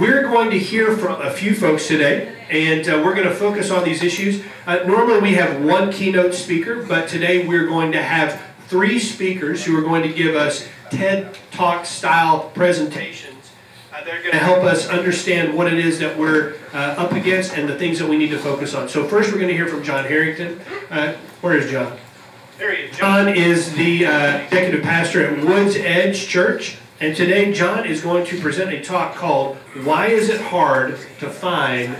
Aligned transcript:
we're 0.00 0.22
going 0.22 0.50
to 0.50 0.58
hear 0.58 0.96
from 0.96 1.20
a 1.20 1.30
few 1.30 1.54
folks 1.54 1.86
today, 1.86 2.34
and 2.48 2.88
uh, 2.88 3.02
we're 3.04 3.14
going 3.14 3.28
to 3.28 3.34
focus 3.34 3.70
on 3.70 3.84
these 3.84 4.02
issues. 4.02 4.42
Uh, 4.66 4.78
normally, 4.86 5.20
we 5.20 5.34
have 5.34 5.62
one 5.62 5.92
keynote 5.92 6.32
speaker, 6.32 6.82
but 6.82 7.06
today 7.06 7.46
we're 7.46 7.66
going 7.66 7.92
to 7.92 8.02
have 8.02 8.42
three 8.66 8.98
speakers 8.98 9.62
who 9.62 9.76
are 9.76 9.82
going 9.82 10.02
to 10.02 10.12
give 10.12 10.34
us 10.34 10.66
TED 10.90 11.36
Talk 11.50 11.84
style 11.84 12.50
presentations. 12.54 13.50
Uh, 13.92 14.02
they're 14.02 14.20
going 14.20 14.32
to 14.32 14.38
help 14.38 14.64
us 14.64 14.88
understand 14.88 15.54
what 15.54 15.70
it 15.70 15.78
is 15.78 15.98
that 15.98 16.16
we're 16.16 16.54
uh, 16.72 16.94
up 16.96 17.12
against 17.12 17.58
and 17.58 17.68
the 17.68 17.76
things 17.76 17.98
that 17.98 18.08
we 18.08 18.16
need 18.16 18.30
to 18.30 18.38
focus 18.38 18.74
on. 18.74 18.88
So, 18.88 19.06
first, 19.06 19.30
we're 19.30 19.38
going 19.38 19.48
to 19.48 19.56
hear 19.56 19.68
from 19.68 19.82
John 19.82 20.06
Harrington. 20.06 20.62
Uh, 20.88 21.12
where 21.42 21.58
is 21.58 21.70
John? 21.70 21.98
There 22.56 22.74
he 22.74 22.84
is. 22.84 22.96
John 22.96 23.28
is 23.28 23.74
the 23.74 24.06
uh, 24.06 24.38
executive 24.38 24.82
pastor 24.82 25.26
at 25.26 25.44
Woods 25.44 25.76
Edge 25.76 26.26
Church. 26.26 26.78
And 27.00 27.16
today, 27.16 27.50
John 27.50 27.86
is 27.86 28.02
going 28.02 28.26
to 28.26 28.38
present 28.42 28.74
a 28.74 28.84
talk 28.84 29.14
called 29.14 29.56
Why 29.84 30.08
Is 30.08 30.28
It 30.28 30.38
Hard 30.38 30.98
to 31.20 31.30
Find 31.30 31.96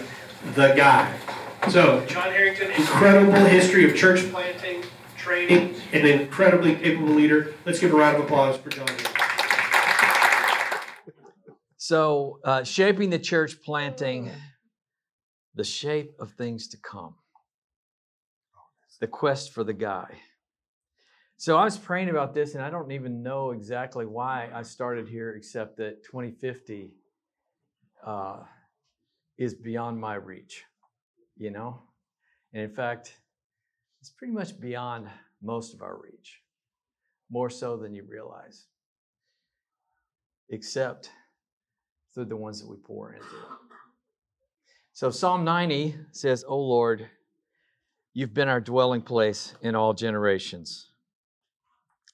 the 0.54 0.74
Guy? 0.74 1.18
So, 1.70 2.04
John 2.04 2.30
Harrington, 2.30 2.70
incredible 2.72 3.32
history 3.46 3.88
of 3.88 3.96
church 3.96 4.30
planting, 4.30 4.82
training, 5.16 5.76
and 5.94 6.06
an 6.06 6.20
incredibly 6.20 6.74
capable 6.74 7.14
leader. 7.14 7.54
Let's 7.64 7.80
give 7.80 7.94
a 7.94 7.96
round 7.96 8.18
of 8.18 8.24
applause 8.24 8.58
for 8.58 8.68
John. 8.68 8.88
So, 11.78 12.40
uh, 12.44 12.64
shaping 12.64 13.08
the 13.08 13.18
church 13.18 13.62
planting, 13.64 14.30
the 15.54 15.64
shape 15.64 16.12
of 16.20 16.32
things 16.32 16.68
to 16.68 16.76
come, 16.76 17.14
the 19.00 19.06
quest 19.06 19.54
for 19.54 19.64
the 19.64 19.72
guy. 19.72 20.20
So 21.40 21.56
I 21.56 21.64
was 21.64 21.78
praying 21.78 22.10
about 22.10 22.34
this, 22.34 22.54
and 22.54 22.62
I 22.62 22.68
don't 22.68 22.92
even 22.92 23.22
know 23.22 23.52
exactly 23.52 24.04
why 24.04 24.50
I 24.52 24.60
started 24.60 25.08
here, 25.08 25.30
except 25.30 25.78
that 25.78 26.04
2050 26.04 26.90
uh, 28.06 28.40
is 29.38 29.54
beyond 29.54 29.98
my 29.98 30.16
reach, 30.16 30.64
you 31.38 31.50
know? 31.50 31.80
And 32.52 32.62
in 32.62 32.70
fact, 32.70 33.14
it's 34.02 34.10
pretty 34.10 34.34
much 34.34 34.60
beyond 34.60 35.08
most 35.42 35.72
of 35.72 35.80
our 35.80 35.98
reach, 35.98 36.42
more 37.30 37.48
so 37.48 37.78
than 37.78 37.94
you 37.94 38.04
realize, 38.06 38.66
except 40.50 41.10
through 42.14 42.26
the 42.26 42.36
ones 42.36 42.60
that 42.60 42.68
we 42.68 42.76
pour 42.76 43.14
into. 43.14 43.24
So 44.92 45.08
Psalm 45.08 45.44
90 45.44 45.94
says, 46.12 46.44
O 46.46 46.58
Lord, 46.58 47.08
you've 48.12 48.34
been 48.34 48.48
our 48.48 48.60
dwelling 48.60 49.00
place 49.00 49.54
in 49.62 49.74
all 49.74 49.94
generations. 49.94 50.89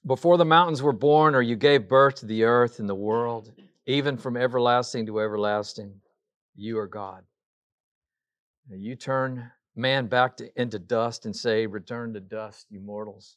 Before 0.07 0.37
the 0.37 0.45
mountains 0.45 0.83
were 0.83 0.93
born, 0.93 1.35
or 1.35 1.43
you 1.43 1.57
gave 1.57 1.89
birth 1.89 2.17
to 2.17 2.27
the 2.27 2.45
earth 2.45 2.79
and 2.79 2.89
the 2.89 2.95
world, 2.95 3.51
even 3.87 4.17
from 4.17 4.37
everlasting 4.37 5.07
to 5.07 5.21
everlasting, 5.21 6.01
you 6.55 6.79
are 6.79 6.87
God. 6.87 7.25
You 8.71 8.95
turn 8.95 9.51
man 9.75 10.07
back 10.07 10.37
to, 10.37 10.49
into 10.61 10.79
dust 10.79 11.27
and 11.27 11.35
say, 11.35 11.67
Return 11.67 12.15
to 12.15 12.21
dust, 12.21 12.67
you 12.71 12.79
mortals. 12.79 13.37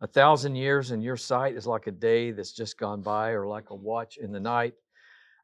A 0.00 0.06
thousand 0.06 0.56
years 0.56 0.90
in 0.90 1.02
your 1.02 1.18
sight 1.18 1.54
is 1.54 1.66
like 1.66 1.86
a 1.86 1.92
day 1.92 2.30
that's 2.30 2.52
just 2.52 2.78
gone 2.78 3.02
by, 3.02 3.32
or 3.32 3.46
like 3.46 3.68
a 3.68 3.74
watch 3.74 4.16
in 4.16 4.32
the 4.32 4.40
night. 4.40 4.72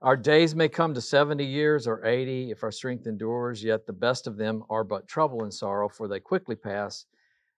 Our 0.00 0.16
days 0.16 0.54
may 0.54 0.70
come 0.70 0.94
to 0.94 1.02
70 1.02 1.44
years 1.44 1.86
or 1.86 2.02
80 2.02 2.50
if 2.50 2.62
our 2.62 2.72
strength 2.72 3.06
endures, 3.06 3.62
yet 3.62 3.86
the 3.86 3.92
best 3.92 4.26
of 4.26 4.38
them 4.38 4.64
are 4.70 4.84
but 4.84 5.06
trouble 5.06 5.42
and 5.42 5.52
sorrow, 5.52 5.90
for 5.90 6.08
they 6.08 6.20
quickly 6.20 6.56
pass 6.56 7.04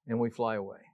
and 0.09 0.19
we 0.19 0.31
fly 0.31 0.57
away. 0.57 0.88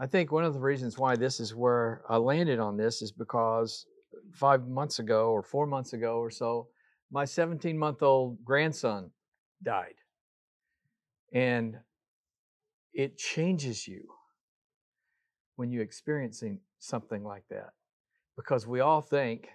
I 0.00 0.06
think 0.06 0.32
one 0.32 0.44
of 0.44 0.54
the 0.54 0.60
reasons 0.60 0.98
why 0.98 1.16
this 1.16 1.38
is 1.38 1.54
where 1.54 2.02
I 2.08 2.16
landed 2.16 2.58
on 2.58 2.76
this 2.76 3.02
is 3.02 3.12
because 3.12 3.86
five 4.32 4.66
months 4.66 4.98
ago 4.98 5.30
or 5.30 5.42
four 5.42 5.66
months 5.66 5.92
ago 5.92 6.16
or 6.16 6.30
so, 6.30 6.68
my 7.10 7.24
17 7.24 7.78
month 7.78 8.02
old 8.02 8.42
grandson 8.44 9.10
died. 9.62 9.94
And 11.32 11.76
it 12.92 13.16
changes 13.16 13.86
you 13.86 14.02
when 15.56 15.70
you're 15.70 15.82
experiencing 15.82 16.60
something 16.78 17.22
like 17.22 17.44
that 17.50 17.70
because 18.36 18.66
we 18.66 18.80
all 18.80 19.00
think 19.00 19.48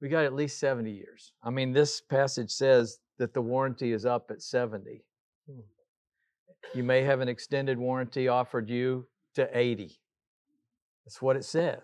we 0.00 0.08
got 0.08 0.24
at 0.24 0.34
least 0.34 0.60
70 0.60 0.90
years. 0.90 1.32
I 1.42 1.50
mean, 1.50 1.72
this 1.72 2.00
passage 2.00 2.50
says 2.50 2.98
that 3.18 3.32
the 3.34 3.42
warranty 3.42 3.92
is 3.92 4.04
up 4.04 4.30
at 4.30 4.42
70. 4.42 5.02
Hmm. 5.46 5.60
You 6.74 6.82
may 6.82 7.02
have 7.02 7.20
an 7.20 7.28
extended 7.28 7.78
warranty 7.78 8.28
offered 8.28 8.68
you 8.68 9.06
to 9.34 9.48
80. 9.56 10.00
That's 11.04 11.20
what 11.20 11.36
it 11.36 11.44
says. 11.44 11.82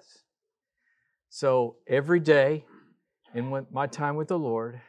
So 1.29 1.77
every 1.87 2.21
day 2.21 2.65
in 3.35 3.67
my 3.71 3.87
time 3.87 4.17
with 4.17 4.29
the 4.29 4.39
Lord, 4.39 4.81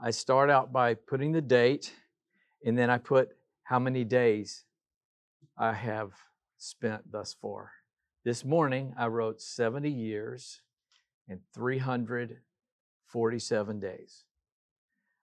I 0.00 0.10
start 0.10 0.48
out 0.50 0.72
by 0.72 0.94
putting 0.94 1.32
the 1.32 1.42
date 1.42 1.94
and 2.64 2.76
then 2.76 2.90
I 2.90 2.98
put 2.98 3.28
how 3.64 3.78
many 3.78 4.04
days 4.04 4.64
I 5.56 5.72
have 5.74 6.10
spent 6.58 7.12
thus 7.12 7.32
far. 7.34 7.70
This 8.24 8.44
morning 8.44 8.92
I 8.98 9.06
wrote 9.06 9.40
70 9.40 9.88
years 9.90 10.60
and 11.28 11.40
347 11.54 13.80
days. 13.80 14.24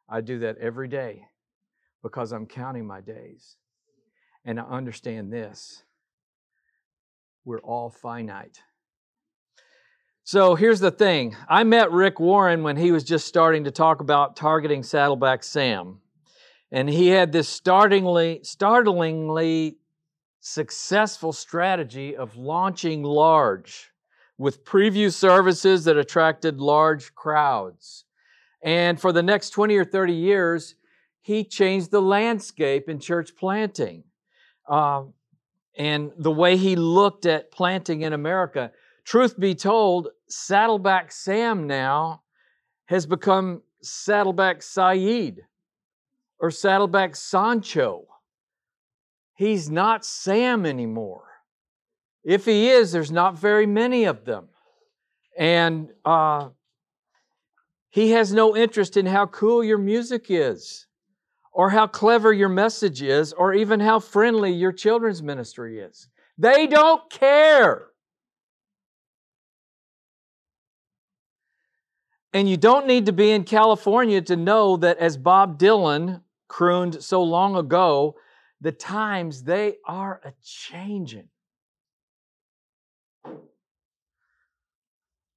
I 0.09 0.21
do 0.21 0.39
that 0.39 0.57
every 0.59 0.87
day 0.87 1.25
because 2.01 2.31
I'm 2.31 2.45
counting 2.45 2.87
my 2.87 3.01
days. 3.01 3.57
And 4.45 4.57
I 4.59 4.63
understand 4.63 5.33
this 5.33 5.83
we're 7.47 7.59
all 7.59 7.89
finite. 7.89 8.59
So 10.25 10.55
here's 10.55 10.81
the 10.81 10.91
thing 10.91 11.37
I 11.47 11.63
met 11.63 11.93
Rick 11.93 12.19
Warren 12.19 12.61
when 12.61 12.75
he 12.75 12.91
was 12.91 13.05
just 13.05 13.25
starting 13.25 13.63
to 13.63 13.71
talk 13.71 14.01
about 14.01 14.35
targeting 14.35 14.83
Saddleback 14.83 15.45
Sam. 15.45 16.01
And 16.73 16.89
he 16.89 17.07
had 17.07 17.31
this 17.31 17.47
startlingly, 17.47 18.41
startlingly 18.43 19.77
successful 20.41 21.31
strategy 21.31 22.17
of 22.17 22.35
launching 22.35 23.03
large 23.03 23.91
with 24.37 24.65
preview 24.65 25.11
services 25.11 25.85
that 25.85 25.95
attracted 25.95 26.59
large 26.59 27.15
crowds. 27.15 28.03
And 28.61 28.99
for 28.99 29.13
the 29.13 29.23
next 29.23 29.51
20 29.51 29.77
or 29.77 29.85
30 29.85 30.11
years, 30.11 30.75
he 31.21 31.45
changed 31.45 31.91
the 31.91 32.01
landscape 32.01 32.89
in 32.89 32.99
church 32.99 33.37
planting. 33.37 34.03
Um, 34.67 35.13
and 35.77 36.11
the 36.17 36.31
way 36.31 36.57
he 36.57 36.75
looked 36.75 37.25
at 37.25 37.51
planting 37.51 38.01
in 38.01 38.11
America. 38.11 38.71
Truth 39.05 39.39
be 39.39 39.53
told, 39.53 40.09
Saddleback 40.27 41.11
Sam 41.11 41.67
now 41.67 42.23
has 42.87 43.05
become 43.05 43.61
Saddleback 43.81 44.61
Saeed 44.61 45.41
or 46.39 46.49
Saddleback 46.51 47.15
Sancho. 47.15 48.05
He's 49.35 49.69
not 49.69 50.03
Sam 50.03 50.65
anymore. 50.65 51.25
If 52.23 52.45
he 52.45 52.69
is, 52.69 52.91
there's 52.91 53.11
not 53.11 53.37
very 53.37 53.67
many 53.67 54.05
of 54.05 54.25
them. 54.25 54.49
And 55.37 55.89
uh, 56.03 56.49
he 57.89 58.11
has 58.11 58.33
no 58.33 58.57
interest 58.57 58.97
in 58.97 59.05
how 59.05 59.27
cool 59.27 59.63
your 59.63 59.77
music 59.77 60.25
is 60.29 60.86
or 61.57 61.71
how 61.71 61.87
clever 61.87 62.31
your 62.31 62.49
message 62.49 63.01
is, 63.01 63.33
or 63.33 63.51
even 63.51 63.79
how 63.79 63.99
friendly 63.99 64.51
your 64.51 64.71
children's 64.71 65.23
ministry 65.23 65.79
is. 65.79 66.07
They 66.37 66.67
don't 66.67 67.09
care. 67.09 67.87
And 72.31 72.47
you 72.47 72.57
don't 72.57 72.85
need 72.85 73.07
to 73.07 73.11
be 73.11 73.31
in 73.31 73.43
California 73.43 74.21
to 74.21 74.35
know 74.35 74.77
that, 74.77 74.99
as 74.99 75.17
Bob 75.17 75.57
Dylan 75.57 76.21
crooned 76.47 77.03
so 77.03 77.23
long 77.23 77.55
ago, 77.55 78.13
the 78.61 78.71
times 78.71 79.41
they 79.41 79.77
are 79.83 80.21
a 80.23 80.33
changing. 80.43 81.29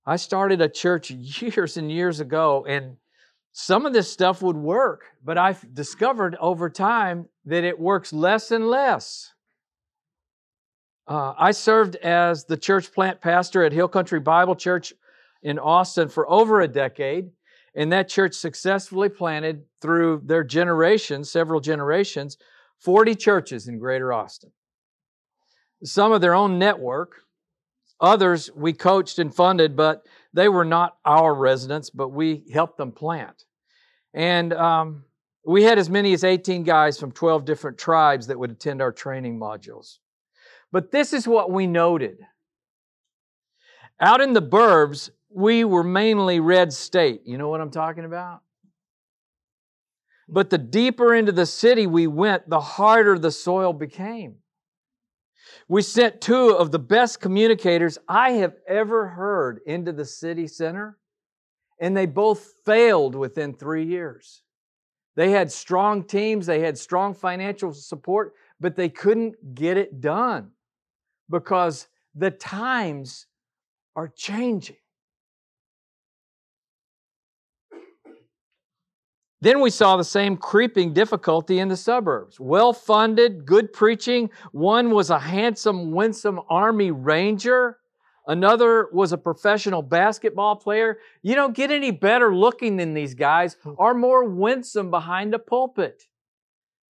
I 0.05 0.17
started 0.17 0.61
a 0.61 0.69
church 0.69 1.11
years 1.11 1.79
and 1.79 1.91
years 1.91 2.21
ago, 2.21 2.67
and 2.69 2.99
some 3.53 3.85
of 3.85 3.93
this 3.93 4.11
stuff 4.11 4.43
would 4.43 4.57
work, 4.57 5.07
but 5.25 5.37
I've 5.37 5.75
discovered 5.75 6.37
over 6.41 6.71
time 6.71 7.29
that 7.47 7.65
it 7.65 7.79
works 7.79 8.13
less 8.13 8.51
and 8.51 8.69
less. 8.69 9.33
Uh, 11.09 11.35
I 11.37 11.51
served 11.51 11.97
as 11.97 12.45
the 12.45 12.57
church 12.57 12.93
plant 12.93 13.21
pastor 13.21 13.65
at 13.65 13.73
Hill 13.73 13.89
Country 13.89 14.21
Bible 14.21 14.55
Church 14.55 14.93
in 15.43 15.59
Austin 15.59 16.09
for 16.09 16.31
over 16.31 16.61
a 16.61 16.69
decade, 16.69 17.31
and 17.75 17.93
that 17.93 18.09
church 18.09 18.35
successfully 18.35 19.09
planted 19.09 19.65
through 19.81 20.23
their 20.25 20.45
generations, 20.45 21.31
several 21.31 21.61
generations, 21.61 22.37
40 22.79 23.17
churches 23.17 23.67
in 23.67 23.79
Greater 23.79 24.13
Austin. 24.13 24.53
Some 25.83 26.13
of 26.13 26.21
their 26.21 26.35
own 26.35 26.59
network, 26.59 27.23
others 28.01 28.51
we 28.55 28.73
coached 28.73 29.19
and 29.19 29.35
funded, 29.35 29.75
but 29.75 30.07
they 30.33 30.49
were 30.49 30.65
not 30.65 30.97
our 31.05 31.35
residents, 31.35 31.91
but 31.91 32.09
we 32.09 32.45
helped 32.53 32.77
them 32.79 32.93
plant. 32.93 33.45
And 34.15 34.53
um, 34.53 35.05
we 35.45 35.63
had 35.63 35.79
as 35.79 35.91
many 35.91 36.13
as 36.13 36.25
18 36.25 36.63
guys 36.65 36.99
from 36.99 37.13
12 37.13 37.45
different 37.45 37.79
tribes 37.79 38.27
that 38.27 38.39
would 38.39 38.51
attend 38.51 38.83
our 38.83 38.93
training 38.93 39.39
modules. 39.39 39.99
But 40.73 40.93
this 40.93 41.13
is 41.13 41.27
what 41.27 41.51
we 41.51 41.67
noted. 41.67 42.19
Out 44.01 44.21
in 44.21 44.33
the 44.33 44.43
burbs, 44.43 45.11
we 45.29 45.65
were 45.65 45.85
mainly 45.85 46.41
red 46.41 46.73
state. 46.73 47.23
You 47.25 47.39
know 47.39 47.49
what 47.49 47.61
I'm 47.61 47.71
talking 47.71 48.05
about? 48.05 48.43
But 50.29 50.51
the 50.51 50.59
deeper 50.59 51.15
into 51.15 51.33
the 51.33 51.47
city 51.47 51.87
we 51.87 52.07
went, 52.07 52.49
the 52.49 52.61
harder 52.61 53.19
the 53.19 53.33
soil 53.33 53.73
became. 53.73 54.37
We 55.71 55.83
sent 55.83 56.21
two 56.21 56.57
of 56.57 56.73
the 56.73 56.81
best 56.81 57.21
communicators 57.21 57.97
I 58.09 58.33
have 58.33 58.57
ever 58.67 59.07
heard 59.07 59.61
into 59.67 59.93
the 59.93 60.05
city 60.05 60.49
center, 60.49 60.99
and 61.79 61.97
they 61.97 62.07
both 62.07 62.55
failed 62.65 63.15
within 63.15 63.55
three 63.55 63.87
years. 63.87 64.43
They 65.15 65.31
had 65.31 65.53
strong 65.53 66.03
teams, 66.03 66.47
they 66.47 66.59
had 66.59 66.77
strong 66.77 67.15
financial 67.15 67.73
support, 67.73 68.35
but 68.59 68.75
they 68.75 68.89
couldn't 68.89 69.55
get 69.55 69.77
it 69.77 70.01
done 70.01 70.51
because 71.31 71.87
the 72.17 72.33
times 72.33 73.27
are 73.95 74.09
changing. 74.09 74.75
Then 79.43 79.61
we 79.61 79.71
saw 79.71 79.97
the 79.97 80.05
same 80.05 80.37
creeping 80.37 80.93
difficulty 80.93 81.61
in 81.61 81.69
the 81.69 81.77
suburbs. 81.77 82.39
Well 82.39 82.75
funded, 82.75 83.47
good 83.47 83.73
preaching. 83.73 84.31
One 84.53 84.91
was 84.91 85.09
a 85.09 85.19
handsome, 85.19 85.93
winsome 85.93 86.41
Army 86.51 86.91
Ranger. 86.91 87.79
Another 88.27 88.89
was 88.93 89.13
a 89.13 89.19
professional 89.19 89.81
basketball 89.81 90.57
player. 90.57 90.99
You 91.23 91.35
don't 91.35 91.57
get 91.57 91.71
any 91.71 91.91
better 91.91 92.35
looking 92.35 92.77
than 92.77 92.93
these 92.93 93.15
guys 93.15 93.57
hmm. 93.63 93.73
or 93.79 93.95
more 93.95 94.25
winsome 94.25 94.91
behind 94.91 95.33
the 95.33 95.39
pulpit. 95.39 96.05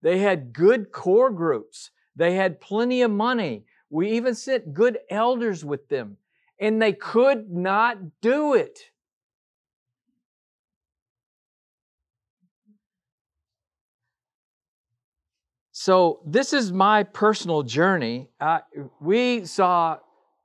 They 0.01 0.19
had 0.19 0.51
good 0.51 0.91
core 0.91 1.29
groups. 1.29 1.91
They 2.15 2.33
had 2.33 2.59
plenty 2.59 3.03
of 3.03 3.11
money. 3.11 3.65
We 3.89 4.11
even 4.11 4.33
sent 4.33 4.73
good 4.73 4.99
elders 5.09 5.63
with 5.63 5.87
them, 5.89 6.17
and 6.59 6.81
they 6.81 6.93
could 6.93 7.49
not 7.51 8.21
do 8.21 8.53
it. 8.53 8.79
So, 15.81 16.19
this 16.25 16.51
is 16.51 16.73
my 16.73 17.03
personal 17.03 17.63
journey. 17.63 18.27
Uh, 18.37 18.59
we 18.99 19.45
saw 19.45 19.99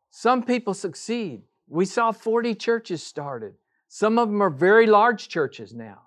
some 0.09 0.45
people 0.45 0.75
succeed. 0.75 1.43
We 1.67 1.87
saw 1.87 2.13
40 2.13 2.55
churches 2.55 3.03
started. 3.03 3.55
Some 3.89 4.17
of 4.21 4.29
them 4.29 4.41
are 4.41 4.49
very 4.49 4.87
large 4.87 5.27
churches 5.29 5.75
now. 5.75 6.03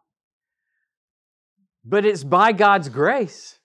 But 1.83 2.05
it's 2.05 2.23
by 2.23 2.53
God's 2.53 2.87
grace 2.87 3.59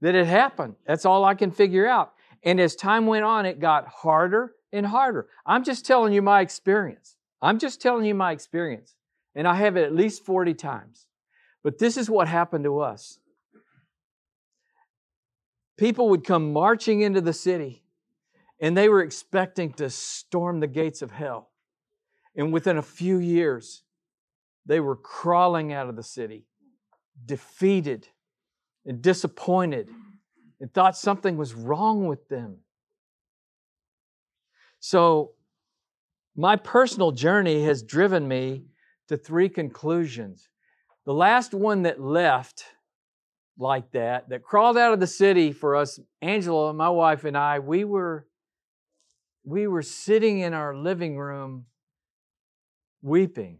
that 0.00 0.14
it 0.14 0.28
happened. 0.28 0.76
That's 0.86 1.04
all 1.04 1.24
I 1.24 1.34
can 1.34 1.50
figure 1.50 1.88
out. 1.88 2.12
And 2.44 2.60
as 2.60 2.76
time 2.76 3.08
went 3.08 3.24
on, 3.24 3.46
it 3.46 3.58
got 3.58 3.88
harder 3.88 4.52
and 4.72 4.86
harder. 4.86 5.26
I'm 5.44 5.64
just 5.64 5.84
telling 5.84 6.12
you 6.12 6.22
my 6.22 6.40
experience. 6.40 7.16
I'm 7.42 7.58
just 7.58 7.82
telling 7.82 8.04
you 8.04 8.14
my 8.14 8.30
experience. 8.30 8.94
And 9.34 9.48
I 9.48 9.56
have 9.56 9.76
it 9.76 9.82
at 9.82 9.92
least 9.92 10.24
40 10.24 10.54
times. 10.54 11.06
But 11.64 11.78
this 11.78 11.96
is 11.96 12.08
what 12.08 12.28
happened 12.28 12.62
to 12.62 12.78
us 12.78 13.18
people 15.76 16.08
would 16.10 16.24
come 16.24 16.52
marching 16.52 17.00
into 17.00 17.20
the 17.20 17.32
city 17.32 17.84
and 18.60 18.76
they 18.76 18.88
were 18.88 19.02
expecting 19.02 19.72
to 19.74 19.90
storm 19.90 20.60
the 20.60 20.66
gates 20.66 21.02
of 21.02 21.10
hell. 21.10 21.50
And 22.36 22.52
within 22.52 22.78
a 22.78 22.82
few 22.82 23.18
years, 23.18 23.82
they 24.66 24.80
were 24.80 24.96
crawling 24.96 25.72
out 25.72 25.88
of 25.88 25.96
the 25.96 26.02
city, 26.02 26.46
defeated 27.24 28.08
and 28.86 29.02
disappointed, 29.02 29.88
and 30.60 30.72
thought 30.72 30.96
something 30.96 31.36
was 31.36 31.54
wrong 31.54 32.06
with 32.06 32.28
them. 32.28 32.58
So, 34.80 35.32
my 36.36 36.56
personal 36.56 37.12
journey 37.12 37.64
has 37.64 37.82
driven 37.82 38.26
me 38.26 38.64
to 39.08 39.16
three 39.16 39.48
conclusions. 39.48 40.48
The 41.06 41.14
last 41.14 41.54
one 41.54 41.82
that 41.82 42.00
left 42.00 42.64
like 43.58 43.90
that 43.92 44.28
that 44.28 44.42
crawled 44.42 44.76
out 44.76 44.92
of 44.92 45.00
the 45.00 45.06
city 45.06 45.52
for 45.52 45.76
us. 45.76 46.00
Angela 46.20 46.72
my 46.72 46.88
wife 46.88 47.24
and 47.24 47.36
i 47.36 47.58
we 47.58 47.84
were 47.84 48.26
we 49.44 49.66
were 49.66 49.82
sitting 49.82 50.40
in 50.40 50.54
our 50.54 50.74
living 50.74 51.16
room 51.16 51.66
weeping. 53.02 53.58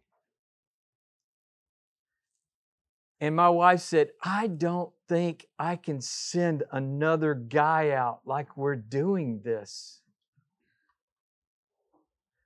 And 3.20 3.36
my 3.36 3.48
wife 3.48 3.80
said 3.80 4.10
i 4.22 4.46
don't 4.46 4.92
think 5.08 5.46
i 5.58 5.76
can 5.76 6.00
send 6.00 6.64
another 6.72 7.34
guy 7.34 7.90
out 7.90 8.20
like 8.24 8.56
we're 8.56 8.76
doing 8.76 9.40
this. 9.44 10.00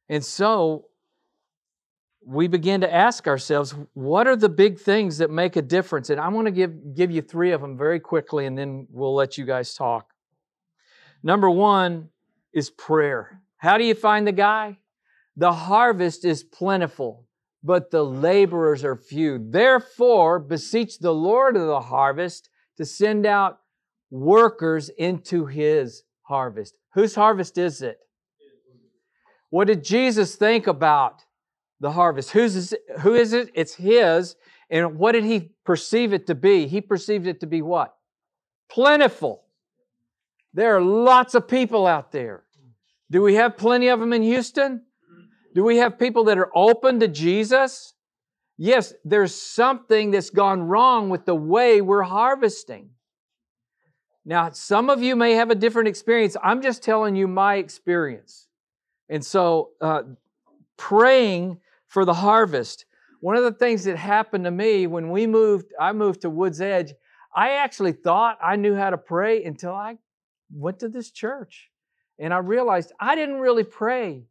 And 0.09 0.25
so 0.25 0.87
we 2.31 2.47
begin 2.47 2.83
to 2.83 2.95
ask 2.95 3.27
ourselves, 3.27 3.75
what 3.95 4.27
are 4.27 4.37
the 4.37 4.51
big 4.51 4.79
things 4.79 5.17
that 5.17 5.31
make 5.31 5.57
a 5.57 5.63
difference? 5.63 6.11
And 6.11 6.21
I 6.21 6.29
want 6.29 6.45
to 6.45 6.51
give, 6.51 6.95
give 6.95 7.11
you 7.11 7.23
three 7.23 7.53
of 7.53 7.63
them 7.63 7.79
very 7.79 7.99
quickly, 7.99 8.45
and 8.45 8.57
then 8.57 8.87
we'll 8.91 9.15
let 9.15 9.39
you 9.39 9.47
guys 9.47 9.73
talk. 9.73 10.13
Number 11.23 11.49
one 11.49 12.11
is 12.53 12.69
prayer. 12.69 13.41
How 13.57 13.79
do 13.79 13.85
you 13.85 13.95
find 13.95 14.27
the 14.27 14.33
guy? 14.33 14.77
The 15.37 15.53
harvest 15.53 16.27
is 16.27 16.45
plentiful, 16.45 17.25
but 17.65 17.91
the 17.91 18.05
laborers 18.05 18.85
are 18.85 18.97
few. 18.97 19.39
Therefore, 19.51 20.39
beseech 20.39 20.99
the 20.99 21.15
Lord 21.15 21.57
of 21.57 21.67
the 21.67 21.81
harvest 21.81 22.51
to 22.77 22.85
send 22.85 23.25
out 23.25 23.61
workers 24.11 24.91
into 24.91 25.47
his 25.47 26.03
harvest. 26.23 26.77
Whose 26.93 27.15
harvest 27.15 27.57
is 27.57 27.81
it? 27.81 27.99
What 29.49 29.69
did 29.69 29.83
Jesus 29.83 30.37
think 30.37 30.67
about 30.67 31.23
the 31.81 31.93
harvest. 31.93 32.31
Who's 32.31 32.75
who 33.01 33.15
is 33.15 33.33
it? 33.33 33.51
It's 33.55 33.75
His. 33.75 34.37
And 34.71 34.99
what 34.99 35.13
did 35.13 35.25
He 35.25 35.51
perceive 35.65 36.13
it 36.13 36.27
to 36.27 36.35
be? 36.35 36.67
He 36.67 36.81
perceived 36.81 37.27
it 37.27 37.41
to 37.41 37.47
be 37.47 37.63
what? 37.63 37.95
Plentiful. 38.71 39.45
There 40.55 40.77
are 40.77 40.81
lots 40.81 41.35
of 41.35 41.47
people 41.47 41.87
out 41.87 42.13
there. 42.13 42.45
Do 43.11 43.23
we 43.23 43.35
have 43.35 43.57
plenty 43.57 43.89
of 43.89 44.01
them 44.01 44.13
in 44.13 44.23
Houston? 44.23 44.83
Do 45.55 45.65
we 45.65 45.79
have 45.79 45.99
people 45.99 46.25
that 46.25 46.39
are 46.39 46.51
open 46.55 47.01
to 47.01 47.09
Jesus? 47.09 47.95
Yes, 48.57 48.93
there's 49.05 49.35
something 49.35 50.11
that's 50.11 50.31
gone 50.31 50.63
wrong 50.63 51.11
with 51.11 51.25
the 51.25 51.35
way 51.35 51.81
we're 51.81 52.03
harvesting. 52.03 52.91
Now, 54.25 54.51
some 54.51 54.91
of 54.91 55.03
you 55.03 55.17
may 55.17 55.33
have 55.33 55.51
a 55.51 55.55
different 55.55 55.89
experience. 55.89 56.37
I'm 56.43 56.61
just 56.61 56.83
telling 56.83 57.17
you 57.17 57.27
my 57.27 57.55
experience. 57.55 58.47
And 59.09 59.25
so, 59.25 59.71
uh, 59.81 60.02
praying 60.76 61.61
for 61.88 62.04
the 62.04 62.14
harvest. 62.14 62.85
One 63.21 63.37
of 63.37 63.42
the 63.42 63.52
things 63.52 63.85
that 63.85 63.97
happened 63.97 64.45
to 64.45 64.50
me 64.50 64.87
when 64.87 65.11
we 65.11 65.26
moved, 65.26 65.73
I 65.80 65.92
moved 65.92 66.21
to 66.23 66.30
Woods 66.30 66.61
Edge, 66.61 66.92
I 67.35 67.52
actually 67.52 67.92
thought 67.92 68.38
I 68.42 68.57
knew 68.57 68.75
how 68.75 68.90
to 68.90 68.99
pray 68.99 69.45
until 69.45 69.73
I 69.73 69.99
went 70.52 70.78
to 70.80 70.88
this 70.88 71.11
church. 71.11 71.71
And 72.18 72.33
I 72.33 72.38
realized 72.38 72.92
I 72.99 73.14
didn't 73.14 73.40
really 73.40 73.64
pray 73.64 74.25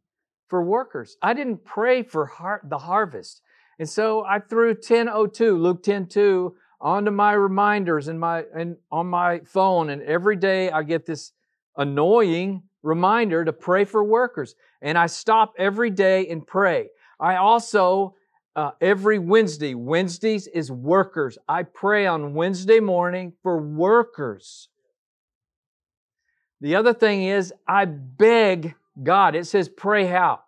for 0.48 0.62
workers. 0.62 1.16
I 1.22 1.34
didn't 1.34 1.64
pray 1.64 2.02
for 2.02 2.26
har- 2.26 2.62
the 2.64 2.78
harvest. 2.78 3.42
And 3.78 3.88
so 3.88 4.24
I 4.24 4.40
threw 4.40 4.74
1002, 4.74 5.56
Luke 5.56 5.82
10:2 5.82 6.56
onto 6.80 7.10
my 7.10 7.32
reminders 7.32 8.08
and 8.08 8.18
my 8.18 8.44
and 8.54 8.76
on 8.90 9.06
my 9.06 9.40
phone 9.40 9.90
and 9.90 10.02
every 10.02 10.36
day 10.36 10.70
I 10.70 10.82
get 10.82 11.06
this 11.06 11.32
annoying 11.76 12.62
reminder 12.82 13.44
to 13.44 13.52
pray 13.52 13.84
for 13.84 14.02
workers. 14.02 14.54
And 14.80 14.96
I 14.96 15.06
stop 15.06 15.54
every 15.58 15.90
day 15.90 16.28
and 16.28 16.46
pray. 16.46 16.90
I 17.20 17.36
also, 17.36 18.14
uh, 18.54 18.72
every 18.80 19.18
Wednesday, 19.18 19.74
Wednesdays 19.74 20.46
is 20.46 20.70
workers. 20.70 21.38
I 21.48 21.64
pray 21.64 22.06
on 22.06 22.34
Wednesday 22.34 22.80
morning 22.80 23.32
for 23.42 23.58
workers. 23.58 24.68
The 26.60 26.74
other 26.74 26.94
thing 26.94 27.24
is, 27.24 27.52
I 27.66 27.84
beg 27.84 28.74
God. 29.02 29.34
It 29.34 29.46
says, 29.46 29.68
pray 29.68 30.06
how? 30.06 30.40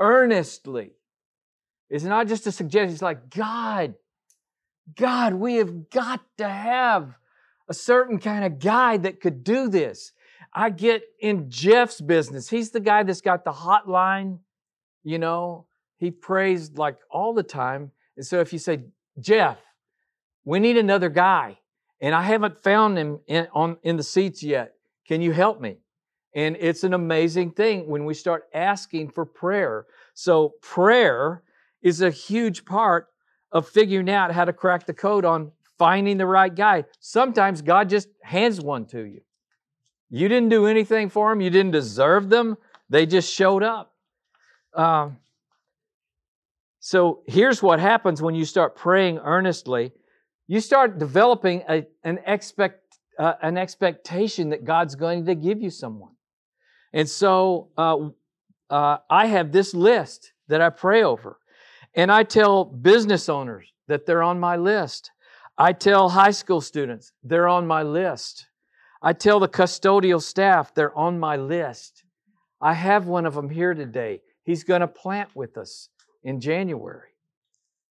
Earnestly. 0.00 0.92
It's 1.90 2.04
not 2.04 2.28
just 2.28 2.46
a 2.46 2.52
suggestion, 2.52 2.92
it's 2.92 3.02
like, 3.02 3.30
God, 3.30 3.94
God, 4.96 5.34
we 5.34 5.56
have 5.56 5.90
got 5.90 6.20
to 6.38 6.48
have 6.48 7.14
a 7.68 7.74
certain 7.74 8.18
kind 8.18 8.44
of 8.44 8.58
guy 8.58 8.96
that 8.98 9.20
could 9.20 9.44
do 9.44 9.68
this. 9.68 10.12
I 10.52 10.70
get 10.70 11.02
in 11.20 11.50
Jeff's 11.50 12.00
business. 12.00 12.48
He's 12.48 12.70
the 12.70 12.80
guy 12.80 13.02
that's 13.02 13.20
got 13.20 13.44
the 13.44 13.52
hotline 13.52 14.38
you 15.08 15.18
know, 15.18 15.64
he 15.96 16.10
prays 16.10 16.72
like 16.76 16.98
all 17.10 17.32
the 17.32 17.42
time. 17.42 17.90
And 18.18 18.26
so 18.26 18.40
if 18.40 18.52
you 18.52 18.58
say, 18.58 18.80
Jeff, 19.18 19.56
we 20.44 20.60
need 20.60 20.76
another 20.76 21.08
guy, 21.08 21.58
and 22.00 22.14
I 22.14 22.22
haven't 22.22 22.62
found 22.62 22.98
him 22.98 23.20
in, 23.26 23.48
on, 23.54 23.78
in 23.82 23.96
the 23.96 24.02
seats 24.02 24.42
yet, 24.42 24.74
can 25.06 25.22
you 25.22 25.32
help 25.32 25.62
me? 25.62 25.78
And 26.34 26.58
it's 26.60 26.84
an 26.84 26.92
amazing 26.92 27.52
thing 27.52 27.88
when 27.88 28.04
we 28.04 28.12
start 28.12 28.44
asking 28.52 29.10
for 29.10 29.24
prayer. 29.24 29.86
So, 30.12 30.54
prayer 30.60 31.42
is 31.80 32.02
a 32.02 32.10
huge 32.10 32.66
part 32.66 33.06
of 33.50 33.66
figuring 33.66 34.10
out 34.10 34.32
how 34.32 34.44
to 34.44 34.52
crack 34.52 34.84
the 34.84 34.92
code 34.92 35.24
on 35.24 35.52
finding 35.78 36.18
the 36.18 36.26
right 36.26 36.54
guy. 36.54 36.84
Sometimes 37.00 37.62
God 37.62 37.88
just 37.88 38.08
hands 38.22 38.60
one 38.60 38.84
to 38.88 39.04
you. 39.04 39.22
You 40.10 40.28
didn't 40.28 40.50
do 40.50 40.66
anything 40.66 41.08
for 41.08 41.30
them, 41.30 41.40
you 41.40 41.48
didn't 41.48 41.72
deserve 41.72 42.28
them, 42.28 42.58
they 42.90 43.06
just 43.06 43.32
showed 43.32 43.62
up. 43.62 43.94
Um, 44.78 45.18
So 46.80 47.22
here's 47.26 47.62
what 47.62 47.80
happens 47.80 48.22
when 48.22 48.34
you 48.34 48.44
start 48.44 48.76
praying 48.76 49.18
earnestly. 49.18 49.92
You 50.46 50.60
start 50.60 50.98
developing 50.98 51.62
a, 51.68 51.86
an, 52.04 52.20
expect, 52.24 52.98
uh, 53.18 53.34
an 53.42 53.58
expectation 53.58 54.50
that 54.50 54.64
God's 54.64 54.94
going 54.94 55.26
to 55.26 55.34
give 55.34 55.60
you 55.60 55.70
someone. 55.70 56.14
And 56.92 57.06
so 57.06 57.68
uh, 57.76 58.08
uh, 58.70 58.98
I 59.10 59.26
have 59.26 59.52
this 59.52 59.74
list 59.74 60.32
that 60.46 60.60
I 60.62 60.70
pray 60.70 61.02
over. 61.02 61.38
And 61.94 62.10
I 62.12 62.22
tell 62.22 62.64
business 62.64 63.28
owners 63.28 63.66
that 63.88 64.06
they're 64.06 64.22
on 64.22 64.38
my 64.38 64.56
list. 64.56 65.10
I 65.58 65.72
tell 65.72 66.08
high 66.08 66.30
school 66.30 66.60
students 66.60 67.12
they're 67.24 67.48
on 67.48 67.66
my 67.66 67.82
list. 67.82 68.46
I 69.02 69.12
tell 69.12 69.40
the 69.40 69.48
custodial 69.48 70.22
staff 70.22 70.72
they're 70.72 70.96
on 70.96 71.18
my 71.18 71.36
list. 71.36 72.04
I 72.60 72.74
have 72.74 73.08
one 73.08 73.26
of 73.26 73.34
them 73.34 73.50
here 73.50 73.74
today. 73.74 74.22
He's 74.48 74.64
going 74.64 74.80
to 74.80 74.88
plant 74.88 75.28
with 75.34 75.58
us 75.58 75.90
in 76.24 76.40
January. 76.40 77.10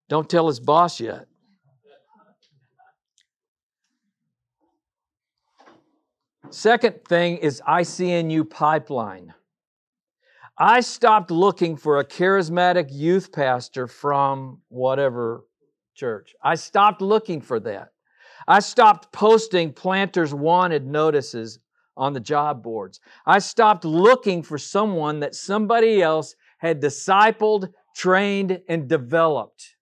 Don't 0.09 0.29
tell 0.29 0.47
his 0.47 0.59
boss 0.59 0.99
yet. 0.99 1.27
Second 6.49 7.05
thing 7.07 7.37
is 7.37 7.61
ICNU 7.65 8.49
pipeline. 8.49 9.33
I 10.57 10.81
stopped 10.81 11.31
looking 11.31 11.77
for 11.77 11.99
a 11.99 12.05
charismatic 12.05 12.89
youth 12.91 13.31
pastor 13.31 13.87
from 13.87 14.59
whatever 14.67 15.45
church. 15.95 16.35
I 16.43 16.55
stopped 16.55 17.01
looking 17.01 17.39
for 17.39 17.61
that. 17.61 17.93
I 18.45 18.59
stopped 18.59 19.13
posting 19.13 19.71
planters 19.71 20.33
wanted 20.33 20.85
notices 20.85 21.59
on 21.95 22.13
the 22.13 22.19
job 22.19 22.63
boards. 22.63 22.99
I 23.25 23.39
stopped 23.39 23.85
looking 23.85 24.43
for 24.43 24.57
someone 24.57 25.21
that 25.21 25.35
somebody 25.35 26.01
else 26.01 26.35
had 26.61 26.79
discipled, 26.79 27.69
trained, 27.95 28.61
and 28.69 28.87
developed. 28.87 29.75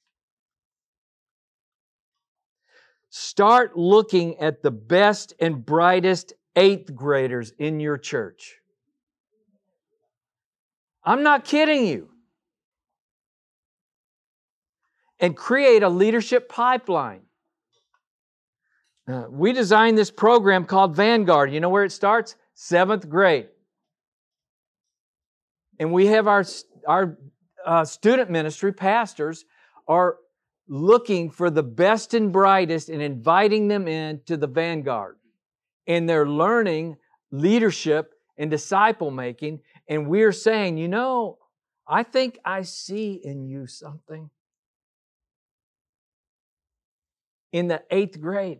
Start 3.09 3.77
looking 3.77 4.38
at 4.38 4.63
the 4.63 4.71
best 4.71 5.33
and 5.41 5.65
brightest 5.65 6.31
eighth 6.55 6.95
graders 6.95 7.51
in 7.59 7.81
your 7.81 7.98
church. 7.98 8.55
I'm 11.03 11.21
not 11.21 11.43
kidding 11.43 11.86
you. 11.86 12.09
And 15.19 15.36
create 15.36 15.83
a 15.83 15.89
leadership 15.89 16.48
pipeline. 16.48 17.24
Uh, 19.05 19.25
we 19.29 19.51
designed 19.51 19.98
this 19.98 20.12
program 20.12 20.63
called 20.63 20.95
Vanguard. 20.95 21.51
You 21.51 21.59
know 21.59 21.69
where 21.69 21.83
it 21.83 21.91
starts? 21.91 22.36
Seventh 22.53 23.09
grade. 23.09 23.48
And 25.79 25.93
we 25.93 26.07
have 26.07 26.27
our, 26.27 26.43
our 26.88 27.17
uh, 27.65 27.86
student 27.86 28.29
ministry 28.29 28.74
pastors 28.74 29.45
are 29.88 30.17
looking 30.67 31.31
for 31.31 31.50
the 31.50 31.63
best 31.63 32.13
and 32.13 32.31
brightest 32.31 32.89
and 32.89 33.01
inviting 33.01 33.67
them 33.67 33.88
in 33.88 34.21
to 34.25 34.38
the 34.38 34.48
vanguard. 34.48 35.17
And 35.88 36.07
they're 36.07 36.27
learning 36.29 36.98
leadership 37.31 38.13
and 38.38 38.51
disciple 38.51 39.12
making. 39.12 39.62
And 39.88 40.07
we're 40.07 40.31
saying, 40.31 40.77
you 40.77 40.88
know, 40.88 41.39
I 41.88 42.03
think 42.03 42.38
I 42.45 42.62
see 42.62 43.19
in 43.24 43.48
you 43.48 43.65
something. 43.65 44.29
In 47.51 47.67
the 47.67 47.81
eighth 47.89 48.21
grade. 48.21 48.59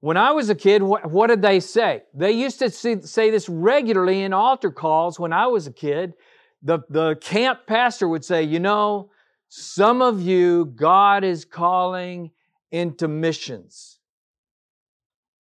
When 0.00 0.16
I 0.16 0.32
was 0.32 0.48
a 0.48 0.54
kid, 0.54 0.82
what, 0.82 1.10
what 1.10 1.26
did 1.26 1.42
they 1.42 1.60
say? 1.60 2.02
They 2.14 2.32
used 2.32 2.58
to 2.60 2.70
see, 2.70 3.02
say 3.02 3.30
this 3.30 3.48
regularly 3.48 4.22
in 4.22 4.32
altar 4.32 4.70
calls 4.70 5.20
when 5.20 5.32
I 5.32 5.46
was 5.46 5.66
a 5.66 5.72
kid. 5.72 6.14
The, 6.62 6.80
the 6.88 7.16
camp 7.16 7.60
pastor 7.66 8.08
would 8.08 8.24
say, 8.24 8.42
You 8.42 8.60
know, 8.60 9.10
some 9.48 10.00
of 10.00 10.20
you, 10.22 10.66
God 10.74 11.22
is 11.22 11.44
calling 11.44 12.30
into 12.70 13.08
missions. 13.08 13.98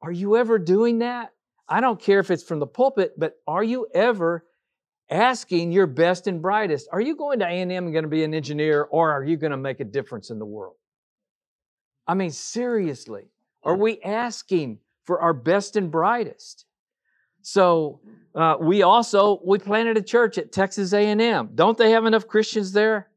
Are 0.01 0.11
you 0.11 0.37
ever 0.37 0.57
doing 0.57 0.99
that? 0.99 1.33
I 1.69 1.81
don't 1.81 1.99
care 1.99 2.19
if 2.19 2.31
it's 2.31 2.43
from 2.43 2.59
the 2.59 2.67
pulpit, 2.67 3.13
but 3.17 3.33
are 3.47 3.63
you 3.63 3.87
ever 3.93 4.45
asking 5.09 5.71
your 5.71 5.87
best 5.87 6.27
and 6.27 6.41
brightest? 6.41 6.87
Are 6.91 7.01
you 7.01 7.15
going 7.15 7.39
to 7.39 7.45
A&M 7.45 7.69
and 7.69 7.91
going 7.91 8.03
to 8.03 8.09
be 8.09 8.23
an 8.23 8.33
engineer 8.33 8.83
or 8.83 9.11
are 9.11 9.23
you 9.23 9.37
going 9.37 9.51
to 9.51 9.57
make 9.57 9.79
a 9.79 9.85
difference 9.85 10.29
in 10.29 10.39
the 10.39 10.45
world? 10.45 10.75
I 12.07 12.13
mean, 12.13 12.31
seriously. 12.31 13.25
Are 13.63 13.75
we 13.75 14.01
asking 14.01 14.79
for 15.03 15.19
our 15.19 15.33
best 15.33 15.75
and 15.75 15.91
brightest? 15.91 16.65
So 17.41 18.01
uh, 18.35 18.55
we 18.59 18.81
also 18.81 19.39
we 19.45 19.57
planted 19.57 19.97
a 19.97 20.01
church 20.01 20.37
at 20.37 20.51
Texas 20.51 20.93
A&M. 20.93 21.51
Don't 21.55 21.77
they 21.77 21.91
have 21.91 22.05
enough 22.05 22.27
Christians 22.27 22.73
there? 22.73 23.09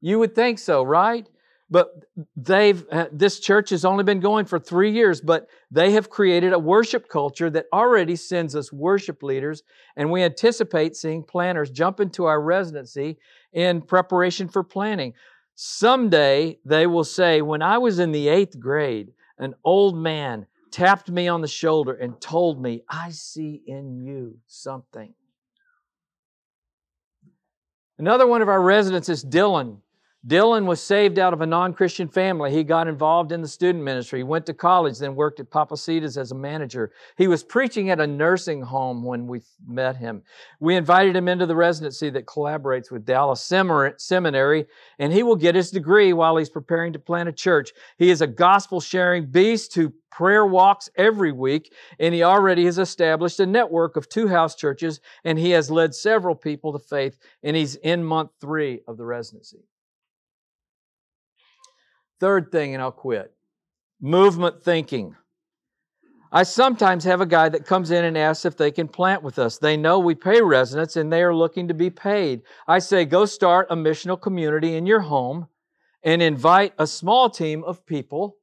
You 0.00 0.18
would 0.20 0.34
think 0.34 0.58
so, 0.58 0.82
right? 0.82 1.28
But 1.68 2.04
they've 2.36 2.84
uh, 2.92 3.06
this 3.10 3.40
church 3.40 3.70
has 3.70 3.84
only 3.84 4.04
been 4.04 4.20
going 4.20 4.44
for 4.44 4.58
three 4.58 4.92
years, 4.92 5.20
but 5.20 5.48
they 5.70 5.92
have 5.92 6.10
created 6.10 6.52
a 6.52 6.58
worship 6.58 7.08
culture 7.08 7.50
that 7.50 7.66
already 7.72 8.14
sends 8.14 8.54
us 8.54 8.72
worship 8.72 9.22
leaders, 9.22 9.62
and 9.96 10.10
we 10.10 10.22
anticipate 10.22 10.94
seeing 10.94 11.22
planters 11.22 11.70
jump 11.70 11.98
into 11.98 12.26
our 12.26 12.40
residency 12.40 13.18
in 13.52 13.80
preparation 13.82 14.48
for 14.48 14.62
planting. 14.62 15.14
Someday 15.54 16.58
they 16.64 16.86
will 16.86 17.04
say, 17.04 17.42
"When 17.42 17.62
I 17.62 17.78
was 17.78 17.98
in 17.98 18.12
the 18.12 18.28
eighth 18.28 18.60
grade." 18.60 19.12
An 19.42 19.54
old 19.64 19.96
man 19.96 20.46
tapped 20.70 21.10
me 21.10 21.28
on 21.28 21.42
the 21.42 21.48
shoulder 21.48 21.92
and 21.92 22.20
told 22.20 22.60
me, 22.60 22.82
I 22.88 23.10
see 23.10 23.62
in 23.66 24.00
you 24.00 24.38
something. 24.46 25.12
Another 27.98 28.26
one 28.26 28.42
of 28.42 28.48
our 28.48 28.62
residents 28.62 29.08
is 29.08 29.24
Dylan. 29.24 29.81
Dylan 30.24 30.66
was 30.66 30.80
saved 30.80 31.18
out 31.18 31.32
of 31.32 31.40
a 31.40 31.46
non 31.46 31.74
Christian 31.74 32.06
family. 32.06 32.52
He 32.52 32.62
got 32.62 32.86
involved 32.86 33.32
in 33.32 33.42
the 33.42 33.48
student 33.48 33.82
ministry. 33.82 34.20
He 34.20 34.24
went 34.24 34.46
to 34.46 34.54
college, 34.54 34.98
then 34.98 35.16
worked 35.16 35.40
at 35.40 35.50
Papa 35.50 35.74
Pappasito's 35.74 36.16
as 36.16 36.30
a 36.30 36.36
manager. 36.36 36.92
He 37.18 37.26
was 37.26 37.42
preaching 37.42 37.90
at 37.90 37.98
a 37.98 38.06
nursing 38.06 38.62
home 38.62 39.02
when 39.02 39.26
we 39.26 39.40
met 39.66 39.96
him. 39.96 40.22
We 40.60 40.76
invited 40.76 41.16
him 41.16 41.26
into 41.26 41.46
the 41.46 41.56
residency 41.56 42.08
that 42.10 42.26
collaborates 42.26 42.88
with 42.88 43.04
Dallas 43.04 43.42
Seminary, 43.42 44.66
and 45.00 45.12
he 45.12 45.24
will 45.24 45.34
get 45.34 45.56
his 45.56 45.72
degree 45.72 46.12
while 46.12 46.36
he's 46.36 46.50
preparing 46.50 46.92
to 46.92 47.00
plant 47.00 47.28
a 47.28 47.32
church. 47.32 47.72
He 47.98 48.10
is 48.10 48.20
a 48.20 48.26
gospel 48.28 48.80
sharing 48.80 49.26
beast 49.26 49.74
who 49.74 49.92
prayer 50.12 50.46
walks 50.46 50.88
every 50.94 51.32
week, 51.32 51.74
and 51.98 52.14
he 52.14 52.22
already 52.22 52.64
has 52.66 52.78
established 52.78 53.40
a 53.40 53.46
network 53.46 53.96
of 53.96 54.08
two 54.08 54.28
house 54.28 54.54
churches, 54.54 55.00
and 55.24 55.36
he 55.36 55.50
has 55.50 55.68
led 55.68 55.96
several 55.96 56.36
people 56.36 56.72
to 56.72 56.78
faith, 56.78 57.18
and 57.42 57.56
he's 57.56 57.74
in 57.74 58.04
month 58.04 58.30
three 58.40 58.82
of 58.86 58.96
the 58.96 59.04
residency. 59.04 59.64
Third 62.22 62.52
thing, 62.52 62.72
and 62.72 62.80
I'll 62.80 62.92
quit 62.92 63.34
movement 64.00 64.62
thinking. 64.62 65.16
I 66.30 66.44
sometimes 66.44 67.02
have 67.02 67.20
a 67.20 67.26
guy 67.26 67.48
that 67.48 67.66
comes 67.66 67.90
in 67.90 68.04
and 68.04 68.16
asks 68.16 68.44
if 68.44 68.56
they 68.56 68.70
can 68.70 68.86
plant 68.86 69.24
with 69.24 69.40
us. 69.40 69.58
They 69.58 69.76
know 69.76 69.98
we 69.98 70.14
pay 70.14 70.40
residents 70.40 70.94
and 70.94 71.12
they 71.12 71.24
are 71.24 71.34
looking 71.34 71.66
to 71.66 71.74
be 71.74 71.90
paid. 71.90 72.42
I 72.68 72.78
say, 72.78 73.04
go 73.04 73.24
start 73.24 73.66
a 73.70 73.76
missional 73.76 74.20
community 74.20 74.76
in 74.76 74.86
your 74.86 75.00
home 75.00 75.48
and 76.04 76.22
invite 76.22 76.74
a 76.78 76.86
small 76.86 77.28
team 77.28 77.64
of 77.64 77.84
people 77.86 78.36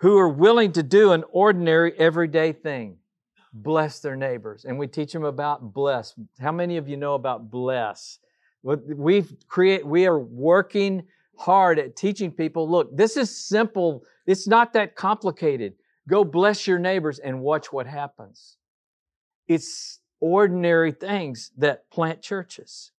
who 0.00 0.18
are 0.18 0.28
willing 0.28 0.72
to 0.72 0.82
do 0.82 1.12
an 1.12 1.24
ordinary, 1.30 1.98
everyday 1.98 2.52
thing 2.52 2.98
bless 3.54 4.00
their 4.00 4.14
neighbors. 4.14 4.66
And 4.66 4.78
we 4.78 4.86
teach 4.86 5.14
them 5.14 5.24
about 5.24 5.72
bless. 5.72 6.14
How 6.38 6.52
many 6.52 6.76
of 6.76 6.86
you 6.86 6.98
know 6.98 7.14
about 7.14 7.50
bless? 7.50 8.18
We've 8.62 9.34
create, 9.48 9.86
we 9.86 10.06
are 10.06 10.18
working 10.18 11.04
hard 11.36 11.78
at 11.78 11.96
teaching 11.96 12.30
people 12.30 12.68
look, 12.70 12.96
this 12.96 13.16
is 13.16 13.34
simple, 13.34 14.02
it's 14.26 14.46
not 14.46 14.72
that 14.74 14.94
complicated. 14.94 15.74
Go 16.08 16.24
bless 16.24 16.66
your 16.66 16.78
neighbors 16.78 17.18
and 17.18 17.40
watch 17.40 17.72
what 17.72 17.86
happens. 17.86 18.56
It's 19.48 20.00
ordinary 20.20 20.92
things 20.92 21.50
that 21.58 21.90
plant 21.90 22.22
churches. 22.22 22.92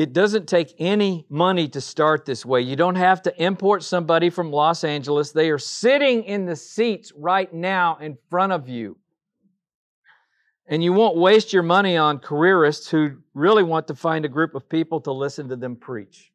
It 0.00 0.14
doesn't 0.14 0.48
take 0.48 0.74
any 0.78 1.26
money 1.28 1.68
to 1.68 1.80
start 1.82 2.24
this 2.24 2.46
way. 2.46 2.62
You 2.62 2.74
don't 2.74 2.94
have 2.94 3.20
to 3.22 3.42
import 3.42 3.82
somebody 3.82 4.30
from 4.30 4.50
Los 4.50 4.82
Angeles. 4.82 5.30
They 5.30 5.50
are 5.50 5.58
sitting 5.58 6.24
in 6.24 6.46
the 6.46 6.56
seats 6.56 7.12
right 7.14 7.52
now 7.52 7.98
in 8.00 8.16
front 8.30 8.52
of 8.52 8.66
you. 8.66 8.96
And 10.70 10.84
you 10.84 10.92
won't 10.92 11.16
waste 11.16 11.52
your 11.52 11.64
money 11.64 11.96
on 11.96 12.20
careerists 12.20 12.88
who 12.88 13.16
really 13.34 13.64
want 13.64 13.88
to 13.88 13.94
find 13.96 14.24
a 14.24 14.28
group 14.28 14.54
of 14.54 14.68
people 14.68 15.00
to 15.00 15.10
listen 15.10 15.48
to 15.48 15.56
them 15.56 15.74
preach. 15.74 16.30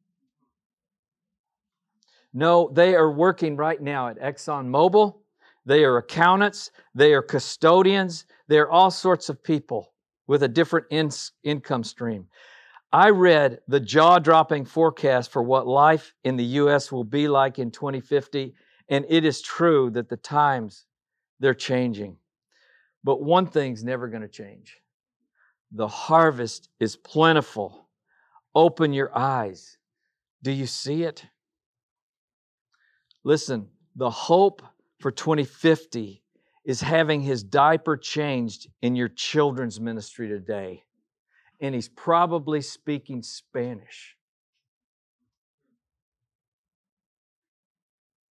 No, 2.34 2.70
they 2.74 2.96
are 2.96 3.10
working 3.10 3.56
right 3.56 3.82
now 3.82 4.10
at 4.10 4.20
ExxonMobil. 4.20 5.16
They 5.66 5.86
are 5.86 5.98
accountants. 5.98 6.72
They 6.94 7.14
are 7.14 7.22
custodians. 7.22 8.26
They 8.50 8.60
are 8.60 8.70
all 8.70 8.92
sorts 8.92 9.30
of 9.30 9.42
people 9.42 9.94
with 10.28 10.44
a 10.44 10.50
different 10.50 10.88
in- 10.90 11.12
income 11.46 11.86
stream. 11.86 12.28
I 12.92 13.12
read 13.12 13.60
the 13.70 13.80
jaw 13.80 14.20
dropping 14.20 14.66
forecast 14.66 15.32
for 15.32 15.44
what 15.44 15.66
life 15.66 16.14
in 16.26 16.36
the 16.36 16.46
U.S. 16.60 16.92
will 16.92 17.06
be 17.06 17.30
like 17.30 17.58
in 17.58 17.72
2050, 17.72 18.54
and 18.90 19.06
it 19.08 19.24
is 19.24 19.42
true 19.42 19.90
that 19.92 20.10
the 20.10 20.18
times 20.18 20.86
they're 21.40 21.54
changing. 21.54 22.18
But 23.06 23.22
one 23.22 23.46
thing's 23.46 23.84
never 23.84 24.08
going 24.08 24.24
to 24.24 24.28
change 24.28 24.82
The 25.72 25.88
harvest 25.88 26.70
is 26.80 26.96
plentiful. 26.96 27.88
Open 28.56 28.94
your 28.94 29.16
eyes. 29.16 29.78
Do 30.42 30.52
you 30.52 30.66
see 30.66 31.04
it? 31.04 31.24
Listen, 33.24 33.70
the 33.96 34.10
hope 34.10 34.64
for 35.00 35.12
2050 35.12 36.24
is 36.64 36.82
having 36.82 37.22
his 37.22 37.44
diaper 37.44 37.96
changed 37.96 38.70
in 38.82 38.96
your 38.96 39.10
children's 39.10 39.80
ministry 39.80 40.28
today. 40.28 40.84
And 41.62 41.76
he's 41.76 41.90
probably 41.90 42.62
speaking 42.62 43.22
Spanish. 43.22 44.16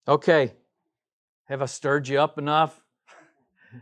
Okay, 0.07 0.53
have 1.45 1.61
I 1.61 1.67
stirred 1.67 2.07
you 2.07 2.19
up 2.19 2.39
enough? 2.39 2.82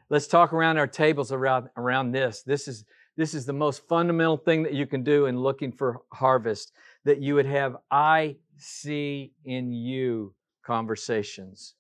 Let's 0.10 0.28
talk 0.28 0.54
around 0.54 0.78
our 0.78 0.88
tables 0.88 1.32
around, 1.32 1.70
around 1.78 2.12
this. 2.12 2.44
This 2.44 2.68
is, 2.68 2.86
this 3.18 3.34
is 3.34 3.46
the 3.46 3.54
most 3.54 3.88
fundamental 3.88 4.38
thing 4.38 4.64
that 4.64 4.74
you 4.74 4.86
can 4.86 5.04
do 5.04 5.26
in 5.26 5.40
looking 5.40 5.72
for 5.72 6.02
harvest 6.14 6.74
that 7.06 7.20
you 7.20 7.36
would 7.36 7.46
have 7.46 7.78
I 7.90 8.38
see 8.58 9.34
in 9.46 9.72
you 9.74 10.34
conversations. 10.64 11.76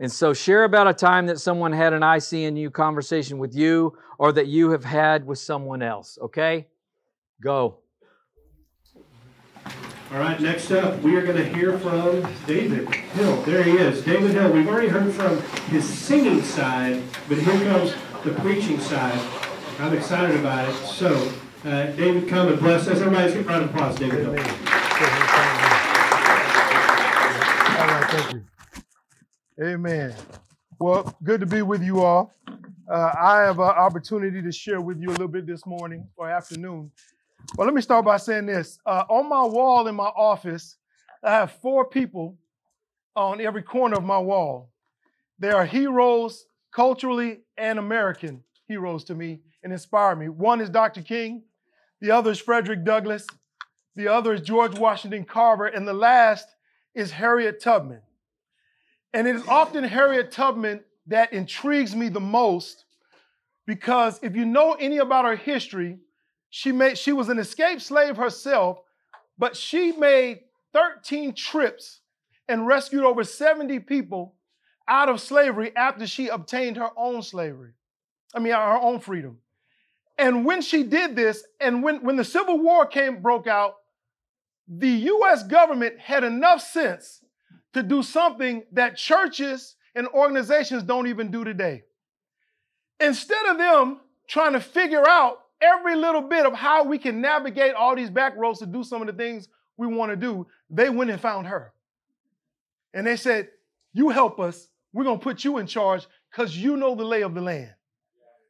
And 0.00 0.10
so 0.10 0.32
share 0.32 0.64
about 0.64 0.86
a 0.86 0.94
time 0.94 1.26
that 1.26 1.40
someone 1.40 1.72
had 1.72 1.92
an 1.92 2.02
I 2.02 2.18
see 2.18 2.44
in 2.44 2.56
you 2.56 2.70
conversation 2.70 3.38
with 3.38 3.54
you 3.54 3.96
or 4.18 4.32
that 4.32 4.46
you 4.46 4.70
have 4.70 4.84
had 4.84 5.26
with 5.26 5.38
someone 5.38 5.82
else, 5.82 6.18
okay? 6.22 6.68
Go. 7.42 7.78
All 10.10 10.18
right, 10.18 10.40
next 10.40 10.70
up, 10.70 11.02
we 11.02 11.16
are 11.16 11.22
going 11.22 11.36
to 11.36 11.44
hear 11.44 11.78
from 11.78 12.26
David 12.46 12.88
Hill. 12.88 13.42
There 13.42 13.62
he 13.62 13.72
is. 13.72 14.02
David 14.02 14.30
Hill. 14.30 14.50
We've 14.50 14.66
already 14.66 14.88
heard 14.88 15.12
from 15.12 15.38
his 15.70 15.86
singing 15.86 16.42
side, 16.42 17.02
but 17.28 17.36
here 17.36 17.60
comes 17.70 17.92
the 18.24 18.32
preaching 18.40 18.80
side. 18.80 19.20
I'm 19.78 19.94
excited 19.94 20.40
about 20.40 20.66
it. 20.66 20.74
So, 20.86 21.30
uh, 21.66 21.88
David, 21.88 22.26
come 22.26 22.48
and 22.48 22.58
bless 22.58 22.88
us. 22.88 23.00
Everybody's 23.00 23.34
get 23.34 23.44
a 23.44 23.48
round 23.48 23.64
of 23.64 23.70
applause, 23.70 23.96
David 23.96 24.20
Hill. 24.20 24.30
All 24.30 24.36
right, 27.86 28.06
thank 28.08 28.32
you. 28.32 28.44
Amen. 29.62 30.14
Well, 30.78 31.18
good 31.22 31.40
to 31.40 31.46
be 31.46 31.60
with 31.60 31.82
you 31.82 32.00
all. 32.00 32.32
Uh, 32.90 33.12
I 33.20 33.42
have 33.42 33.58
an 33.58 33.66
opportunity 33.66 34.40
to 34.40 34.52
share 34.52 34.80
with 34.80 35.02
you 35.02 35.10
a 35.10 35.12
little 35.12 35.28
bit 35.28 35.46
this 35.46 35.66
morning 35.66 36.08
or 36.16 36.30
afternoon 36.30 36.92
well, 37.56 37.66
let 37.66 37.74
me 37.74 37.82
start 37.82 38.04
by 38.04 38.16
saying 38.16 38.46
this. 38.46 38.78
Uh, 38.84 39.04
on 39.08 39.28
my 39.28 39.42
wall 39.42 39.86
in 39.88 39.94
my 39.94 40.04
office, 40.04 40.76
I 41.22 41.30
have 41.30 41.52
four 41.52 41.88
people 41.88 42.36
on 43.16 43.40
every 43.40 43.62
corner 43.62 43.96
of 43.96 44.04
my 44.04 44.18
wall. 44.18 44.70
They 45.38 45.50
are 45.50 45.64
heroes, 45.64 46.46
culturally 46.72 47.40
and 47.56 47.78
American 47.78 48.42
heroes 48.66 49.04
to 49.04 49.14
me 49.14 49.40
and 49.64 49.72
inspire 49.72 50.14
me. 50.14 50.28
One 50.28 50.60
is 50.60 50.70
Dr. 50.70 51.02
King, 51.02 51.42
the 52.00 52.10
other 52.10 52.30
is 52.30 52.38
Frederick 52.38 52.84
Douglass, 52.84 53.26
the 53.96 54.08
other 54.08 54.34
is 54.34 54.42
George 54.42 54.78
Washington 54.78 55.24
Carver, 55.24 55.66
and 55.66 55.88
the 55.88 55.94
last 55.94 56.46
is 56.94 57.10
Harriet 57.10 57.60
Tubman. 57.60 58.02
And 59.12 59.26
it 59.26 59.34
is 59.34 59.46
often 59.48 59.82
Harriet 59.82 60.30
Tubman 60.30 60.84
that 61.06 61.32
intrigues 61.32 61.96
me 61.96 62.08
the 62.08 62.20
most 62.20 62.84
because 63.66 64.20
if 64.22 64.36
you 64.36 64.44
know 64.44 64.74
any 64.74 64.98
about 64.98 65.24
her 65.24 65.36
history, 65.36 65.98
she 66.50 66.72
made 66.72 66.98
she 66.98 67.12
was 67.12 67.28
an 67.28 67.38
escaped 67.38 67.82
slave 67.82 68.16
herself, 68.16 68.78
but 69.36 69.56
she 69.56 69.92
made 69.92 70.40
13 70.72 71.34
trips 71.34 72.00
and 72.48 72.66
rescued 72.66 73.04
over 73.04 73.24
70 73.24 73.80
people 73.80 74.34
out 74.86 75.08
of 75.08 75.20
slavery 75.20 75.76
after 75.76 76.06
she 76.06 76.28
obtained 76.28 76.76
her 76.76 76.90
own 76.96 77.22
slavery. 77.22 77.72
I 78.34 78.38
mean, 78.40 78.52
her 78.52 78.78
own 78.80 79.00
freedom. 79.00 79.38
And 80.16 80.44
when 80.44 80.62
she 80.62 80.82
did 80.82 81.14
this, 81.14 81.44
and 81.60 81.82
when, 81.82 82.02
when 82.02 82.16
the 82.16 82.24
Civil 82.24 82.58
War 82.58 82.86
came 82.86 83.22
broke 83.22 83.46
out, 83.46 83.76
the 84.66 84.88
US 84.88 85.42
government 85.44 85.98
had 85.98 86.24
enough 86.24 86.60
sense 86.60 87.22
to 87.74 87.82
do 87.82 88.02
something 88.02 88.64
that 88.72 88.96
churches 88.96 89.76
and 89.94 90.08
organizations 90.08 90.82
don't 90.82 91.06
even 91.06 91.30
do 91.30 91.44
today. 91.44 91.84
Instead 93.00 93.46
of 93.46 93.58
them 93.58 94.00
trying 94.26 94.54
to 94.54 94.60
figure 94.60 95.08
out 95.08 95.38
every 95.60 95.96
little 95.96 96.22
bit 96.22 96.46
of 96.46 96.54
how 96.54 96.84
we 96.84 96.98
can 96.98 97.20
navigate 97.20 97.74
all 97.74 97.96
these 97.96 98.10
back 98.10 98.36
roads 98.36 98.60
to 98.60 98.66
do 98.66 98.82
some 98.84 99.00
of 99.00 99.06
the 99.06 99.12
things 99.12 99.48
we 99.76 99.86
want 99.86 100.10
to 100.10 100.16
do, 100.16 100.46
they 100.70 100.90
went 100.90 101.10
and 101.10 101.20
found 101.20 101.46
her. 101.46 101.72
And 102.94 103.06
they 103.06 103.16
said, 103.16 103.48
You 103.92 104.08
help 104.08 104.40
us. 104.40 104.68
We're 104.92 105.04
going 105.04 105.18
to 105.18 105.24
put 105.24 105.44
you 105.44 105.58
in 105.58 105.66
charge 105.66 106.06
because 106.30 106.56
you 106.56 106.76
know 106.76 106.94
the 106.94 107.04
lay 107.04 107.22
of 107.22 107.34
the 107.34 107.40
land. 107.40 107.70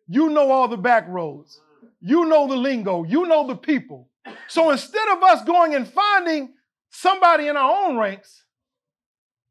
You 0.07 0.31
know 0.31 0.51
all 0.51 0.69
the 0.69 0.77
back 0.77 1.07
roads. 1.09 1.61
You 2.01 2.27
know 2.27 2.49
the 2.49 2.57
lingo. 2.57 3.05
You 3.05 3.27
know 3.27 3.47
the 3.47 3.57
people. 3.57 4.09
So 4.47 4.71
instead 4.71 5.09
of 5.09 5.23
us 5.23 5.45
going 5.45 5.75
and 5.75 5.87
finding 5.87 6.55
somebody 6.91 7.49
in 7.49 7.57
our 7.57 7.87
own 7.87 7.97
ranks, 7.97 8.45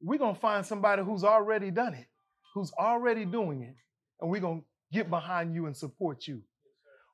we're 0.01 0.19
going 0.19 0.35
to 0.35 0.41
find 0.41 0.65
somebody 0.65 1.03
who's 1.03 1.23
already 1.23 1.71
done 1.71 1.93
it, 1.93 2.07
who's 2.53 2.71
already 2.79 3.25
doing 3.25 3.61
it, 3.61 3.75
and 4.21 4.29
we're 4.29 4.41
going 4.41 4.61
to 4.61 4.65
get 4.91 5.09
behind 5.09 5.53
you 5.53 5.65
and 5.65 5.75
support 5.75 6.27
you. 6.27 6.41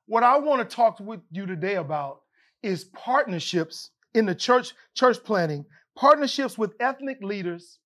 What 0.06 0.22
I 0.22 0.38
want 0.38 0.68
to 0.68 0.76
talk 0.76 1.00
with 1.00 1.20
you 1.30 1.46
today 1.46 1.76
about 1.76 2.20
is 2.62 2.84
partnerships 2.84 3.90
in 4.14 4.26
the 4.26 4.34
church, 4.34 4.72
church 4.94 5.22
planting, 5.24 5.64
partnerships 5.96 6.58
with 6.58 6.74
ethnic 6.78 7.22
leaders 7.22 7.78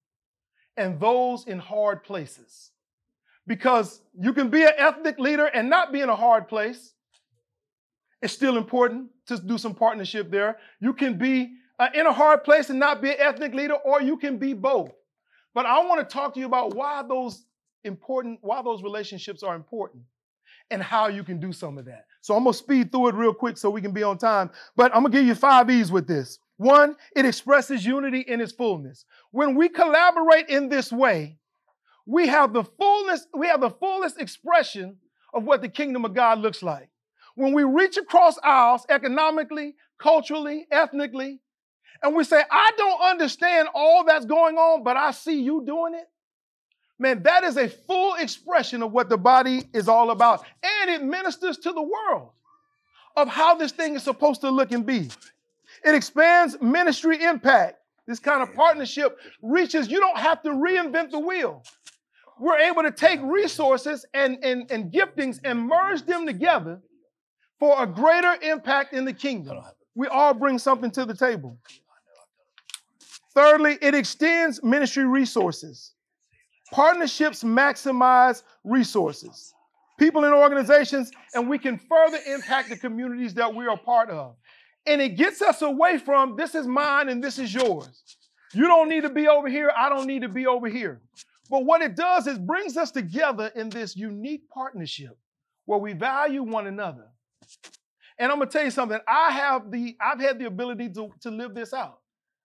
and 0.76 1.00
those 1.00 1.46
in 1.46 1.58
hard 1.58 2.02
places. 2.02 2.72
Because 3.46 4.00
you 4.18 4.32
can 4.32 4.50
be 4.50 4.62
an 4.64 4.72
ethnic 4.76 5.18
leader 5.18 5.46
and 5.46 5.70
not 5.70 5.92
be 5.92 6.00
in 6.00 6.08
a 6.08 6.16
hard 6.16 6.48
place. 6.48 6.92
It's 8.20 8.32
still 8.32 8.56
important 8.56 9.10
to 9.26 9.38
do 9.38 9.56
some 9.56 9.74
partnership 9.74 10.30
there. 10.30 10.58
You 10.80 10.92
can 10.92 11.18
be 11.18 11.52
uh, 11.78 11.88
in 11.94 12.06
a 12.06 12.12
hard 12.12 12.42
place 12.42 12.68
and 12.68 12.78
not 12.78 13.00
be 13.00 13.10
an 13.10 13.16
ethnic 13.20 13.54
leader, 13.54 13.74
or 13.74 14.02
you 14.02 14.16
can 14.16 14.38
be 14.38 14.52
both. 14.52 14.90
But 15.54 15.66
I 15.66 15.78
want 15.84 16.00
to 16.00 16.12
talk 16.12 16.34
to 16.34 16.40
you 16.40 16.46
about 16.46 16.74
why 16.74 17.02
those 17.08 17.44
important, 17.84 18.40
why 18.42 18.60
those 18.62 18.82
relationships 18.82 19.44
are 19.44 19.54
important 19.54 20.02
and 20.70 20.82
how 20.82 21.08
you 21.08 21.24
can 21.24 21.40
do 21.40 21.52
some 21.52 21.78
of 21.78 21.84
that. 21.86 22.04
So 22.20 22.34
I'm 22.36 22.44
gonna 22.44 22.54
speed 22.54 22.92
through 22.92 23.08
it 23.08 23.14
real 23.14 23.34
quick 23.34 23.56
so 23.56 23.70
we 23.70 23.80
can 23.80 23.92
be 23.92 24.02
on 24.02 24.18
time. 24.18 24.50
But 24.76 24.94
I'm 24.94 25.02
gonna 25.02 25.14
give 25.14 25.26
you 25.26 25.34
five 25.34 25.70
E's 25.70 25.90
with 25.90 26.06
this. 26.06 26.38
One, 26.56 26.96
it 27.14 27.24
expresses 27.24 27.86
unity 27.86 28.20
in 28.20 28.40
its 28.40 28.52
fullness. 28.52 29.04
When 29.30 29.54
we 29.54 29.68
collaborate 29.68 30.48
in 30.48 30.68
this 30.68 30.90
way, 30.90 31.38
we 32.04 32.26
have 32.26 32.52
the 32.52 32.64
fullness, 32.64 33.26
we 33.34 33.46
have 33.46 33.60
the 33.60 33.70
fullest 33.70 34.20
expression 34.20 34.96
of 35.32 35.44
what 35.44 35.62
the 35.62 35.68
kingdom 35.68 36.04
of 36.04 36.14
God 36.14 36.40
looks 36.40 36.62
like. 36.62 36.88
When 37.34 37.52
we 37.52 37.62
reach 37.62 37.96
across 37.96 38.36
aisles 38.42 38.84
economically, 38.88 39.74
culturally, 39.98 40.66
ethnically, 40.72 41.40
and 42.02 42.16
we 42.16 42.24
say, 42.24 42.42
I 42.50 42.70
don't 42.76 43.00
understand 43.00 43.68
all 43.74 44.04
that's 44.04 44.24
going 44.24 44.56
on, 44.56 44.82
but 44.82 44.96
I 44.96 45.10
see 45.12 45.40
you 45.40 45.62
doing 45.64 45.94
it. 45.94 46.06
Man, 46.98 47.22
that 47.22 47.44
is 47.44 47.56
a 47.56 47.68
full 47.68 48.14
expression 48.14 48.82
of 48.82 48.92
what 48.92 49.08
the 49.08 49.16
body 49.16 49.68
is 49.72 49.88
all 49.88 50.10
about. 50.10 50.44
And 50.62 50.90
it 50.90 51.02
ministers 51.02 51.56
to 51.58 51.72
the 51.72 51.82
world 51.82 52.30
of 53.16 53.28
how 53.28 53.54
this 53.54 53.72
thing 53.72 53.94
is 53.94 54.02
supposed 54.02 54.40
to 54.40 54.50
look 54.50 54.72
and 54.72 54.84
be. 54.84 55.08
It 55.84 55.94
expands 55.94 56.60
ministry 56.60 57.22
impact. 57.22 57.76
This 58.06 58.18
kind 58.18 58.42
of 58.42 58.54
partnership 58.54 59.18
reaches, 59.42 59.88
you 59.88 60.00
don't 60.00 60.18
have 60.18 60.42
to 60.42 60.50
reinvent 60.50 61.10
the 61.10 61.18
wheel. 61.18 61.62
We're 62.40 62.58
able 62.58 62.82
to 62.82 62.90
take 62.90 63.20
resources 63.22 64.06
and, 64.14 64.38
and, 64.42 64.70
and 64.70 64.92
giftings 64.92 65.40
and 65.44 65.60
merge 65.68 66.02
them 66.02 66.26
together 66.26 66.80
for 67.58 67.82
a 67.82 67.86
greater 67.86 68.36
impact 68.42 68.94
in 68.94 69.04
the 69.04 69.12
kingdom. 69.12 69.58
We 69.94 70.06
all 70.06 70.32
bring 70.32 70.58
something 70.58 70.90
to 70.92 71.04
the 71.04 71.14
table. 71.14 71.58
Thirdly, 73.34 73.78
it 73.82 73.94
extends 73.94 74.62
ministry 74.62 75.04
resources. 75.04 75.92
Partnerships 76.72 77.42
maximize 77.42 78.42
resources, 78.64 79.54
people 79.98 80.24
in 80.24 80.32
organizations, 80.32 81.10
and 81.34 81.48
we 81.48 81.58
can 81.58 81.78
further 81.78 82.18
impact 82.26 82.68
the 82.68 82.76
communities 82.76 83.34
that 83.34 83.54
we 83.54 83.66
are 83.66 83.78
part 83.78 84.10
of. 84.10 84.36
And 84.86 85.00
it 85.00 85.16
gets 85.16 85.42
us 85.42 85.62
away 85.62 85.98
from 85.98 86.36
this 86.36 86.54
is 86.54 86.66
mine 86.66 87.08
and 87.08 87.22
this 87.22 87.38
is 87.38 87.52
yours. 87.52 88.16
You 88.54 88.66
don't 88.66 88.88
need 88.88 89.02
to 89.02 89.10
be 89.10 89.28
over 89.28 89.48
here, 89.48 89.70
I 89.76 89.88
don't 89.88 90.06
need 90.06 90.22
to 90.22 90.28
be 90.28 90.46
over 90.46 90.68
here. 90.68 91.00
But 91.50 91.64
what 91.64 91.80
it 91.82 91.96
does 91.96 92.26
is 92.26 92.38
brings 92.38 92.76
us 92.76 92.90
together 92.90 93.50
in 93.54 93.70
this 93.70 93.96
unique 93.96 94.48
partnership 94.50 95.18
where 95.64 95.78
we 95.78 95.94
value 95.94 96.42
one 96.42 96.66
another. 96.66 97.06
And 98.18 98.32
I'm 98.32 98.38
gonna 98.38 98.50
tell 98.50 98.64
you 98.64 98.70
something, 98.70 98.98
I 99.06 99.30
have 99.32 99.70
the 99.70 99.96
I've 100.00 100.20
had 100.20 100.38
the 100.38 100.46
ability 100.46 100.90
to, 100.90 101.10
to 101.20 101.30
live 101.30 101.54
this 101.54 101.72
out. 101.72 102.00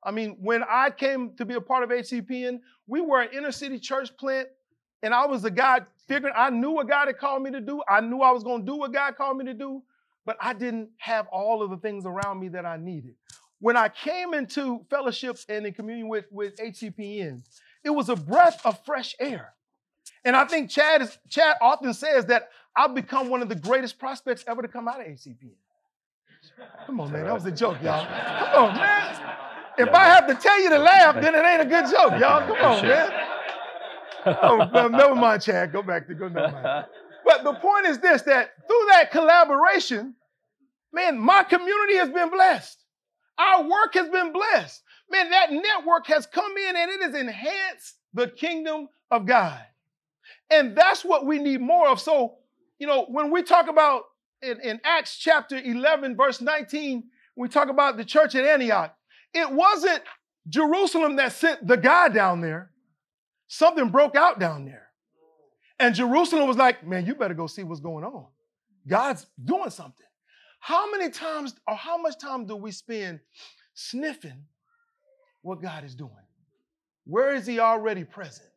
I 0.06 0.12
mean, 0.12 0.38
when 0.42 0.64
I 0.64 0.90
came 0.90 1.36
to 1.38 1.46
be 1.46 1.56
a 1.56 1.62
part 1.62 1.84
of 1.84 1.90
HCPN, 1.90 2.60
we 2.88 3.02
were 3.02 3.22
an 3.22 3.30
inner 3.34 3.52
city 3.52 3.80
church 3.80 4.16
plant, 4.18 4.48
and 5.02 5.14
I 5.14 5.26
was 5.26 5.42
the 5.42 5.52
guy 5.52 5.82
figuring 6.08 6.34
I 6.36 6.50
knew 6.50 6.72
what 6.72 6.88
God 6.88 7.08
had 7.08 7.18
called 7.18 7.44
me 7.44 7.52
to 7.52 7.62
do. 7.62 7.82
I 7.88 8.02
knew 8.02 8.22
I 8.22 8.32
was 8.32 8.44
going 8.44 8.66
to 8.66 8.72
do 8.72 8.78
what 8.78 8.92
God 8.92 9.16
called 9.16 9.38
me 9.38 9.46
to 9.46 9.54
do, 9.54 9.82
but 10.26 10.38
I 10.40 10.54
didn't 10.54 10.90
have 10.98 11.28
all 11.28 11.62
of 11.62 11.70
the 11.70 11.78
things 11.78 12.06
around 12.06 12.40
me 12.40 12.50
that 12.50 12.66
I 12.66 12.78
needed. 12.78 13.16
When 13.60 13.78
I 13.78 13.90
came 13.90 14.34
into 14.34 14.86
fellowship 14.90 15.38
and 15.48 15.66
in 15.66 15.74
communion 15.74 16.10
with, 16.10 16.26
with 16.32 16.58
HCPN, 16.58 17.44
it 17.84 17.90
was 17.90 18.10
a 18.10 18.16
breath 18.16 18.62
of 18.66 18.84
fresh 18.86 19.16
air. 19.20 19.54
And 20.26 20.36
I 20.36 20.46
think 20.46 20.70
Chad 20.70 21.02
is, 21.02 21.18
Chad 21.30 21.56
often 21.62 21.94
says 21.94 22.26
that 22.26 22.50
I've 22.76 22.94
become 22.94 23.30
one 23.30 23.42
of 23.42 23.50
the 23.50 23.56
greatest 23.56 24.00
prospects 24.00 24.44
ever 24.48 24.62
to 24.62 24.68
come 24.68 24.88
out 24.88 25.00
of 25.00 25.08
HCPN. 25.08 25.56
Come 26.86 27.00
on, 27.00 27.12
man. 27.12 27.26
That 27.26 27.34
was 27.34 27.46
a 27.46 27.52
joke, 27.52 27.78
y'all. 27.82 28.06
Come 28.06 28.66
on, 28.66 28.76
man. 28.76 29.53
If 29.78 29.90
I 29.90 30.06
have 30.06 30.28
to 30.28 30.36
tell 30.36 30.62
you 30.62 30.70
to 30.70 30.80
laugh, 30.80 31.16
then 31.16 31.36
it 31.36 31.46
ain't 31.46 31.62
a 31.62 31.66
good 31.66 31.86
joke, 31.86 32.20
y'all. 32.20 32.48
Come 32.48 32.66
on, 32.66 32.88
man. 32.88 33.12
Oh, 34.26 34.70
no, 34.74 34.88
never 34.88 35.16
mind, 35.16 35.42
Chad. 35.42 35.74
Go 35.74 35.82
back 35.82 36.08
to 36.08 36.14
go. 36.14 36.28
Never 36.28 36.52
mind. 36.52 36.86
But 37.26 37.46
the 37.46 37.54
point 37.54 37.86
is 37.86 38.00
this: 38.00 38.24
that 38.24 38.52
through 38.68 38.86
that 38.90 39.10
collaboration, 39.10 40.14
man, 40.92 41.18
my 41.18 41.44
community 41.44 41.96
has 41.96 42.10
been 42.10 42.30
blessed. 42.30 42.84
Our 43.38 43.64
work 43.64 43.94
has 43.94 44.10
been 44.10 44.34
blessed. 44.34 44.82
Man, 45.10 45.30
that 45.30 45.52
network 45.52 46.06
has 46.08 46.26
come 46.26 46.58
in 46.58 46.76
and 46.76 46.92
it 46.92 47.02
has 47.02 47.16
enhanced 47.16 47.96
the 48.14 48.28
kingdom 48.28 48.90
of 49.10 49.26
God. 49.26 49.60
And 50.50 50.76
that's 50.76 51.04
what 51.04 51.26
we 51.26 51.40
need 51.40 51.62
more 51.62 51.88
of. 51.88 52.00
So, 52.00 52.36
you 52.78 52.88
know, 52.88 53.06
when 53.06 53.32
we 53.32 53.42
talk 53.44 53.70
about 53.70 54.04
in, 54.42 54.60
in 54.62 54.82
Acts 54.84 55.18
chapter 55.18 55.58
11, 55.58 56.16
verse 56.16 56.42
19, 56.42 57.04
we 57.36 57.48
talk 57.48 57.70
about 57.70 57.98
the 57.98 58.06
church 58.06 58.36
at 58.36 58.46
Antioch, 58.46 58.96
it 59.34 59.52
wasn't 59.52 60.02
Jerusalem 60.48 61.16
that 61.18 61.32
sent 61.34 61.66
the 61.66 61.78
guy 61.78 62.10
down 62.10 62.42
there. 62.42 62.72
Something 63.48 63.90
broke 63.90 64.16
out 64.16 64.40
down 64.40 64.66
there. 64.66 64.88
And 65.80 65.94
Jerusalem 65.96 66.48
was 66.48 66.58
like, 66.58 66.86
man, 66.86 67.06
you 67.06 67.16
better 67.16 67.34
go 67.34 67.48
see 67.48 67.64
what's 67.64 67.82
going 67.82 68.04
on. 68.04 68.28
God's 68.88 69.26
doing 69.44 69.70
something. 69.70 70.06
How 70.60 70.90
many 70.92 71.10
times 71.10 71.56
or 71.68 71.76
how 71.76 71.98
much 71.98 72.18
time 72.20 72.46
do 72.46 72.56
we 72.56 72.72
spend 72.72 73.20
sniffing 73.74 74.46
what 75.42 75.62
God 75.62 75.84
is 75.84 75.96
doing? 75.96 76.12
Where 77.06 77.34
is 77.34 77.46
He 77.46 77.60
already 77.60 78.04
present? 78.04 78.50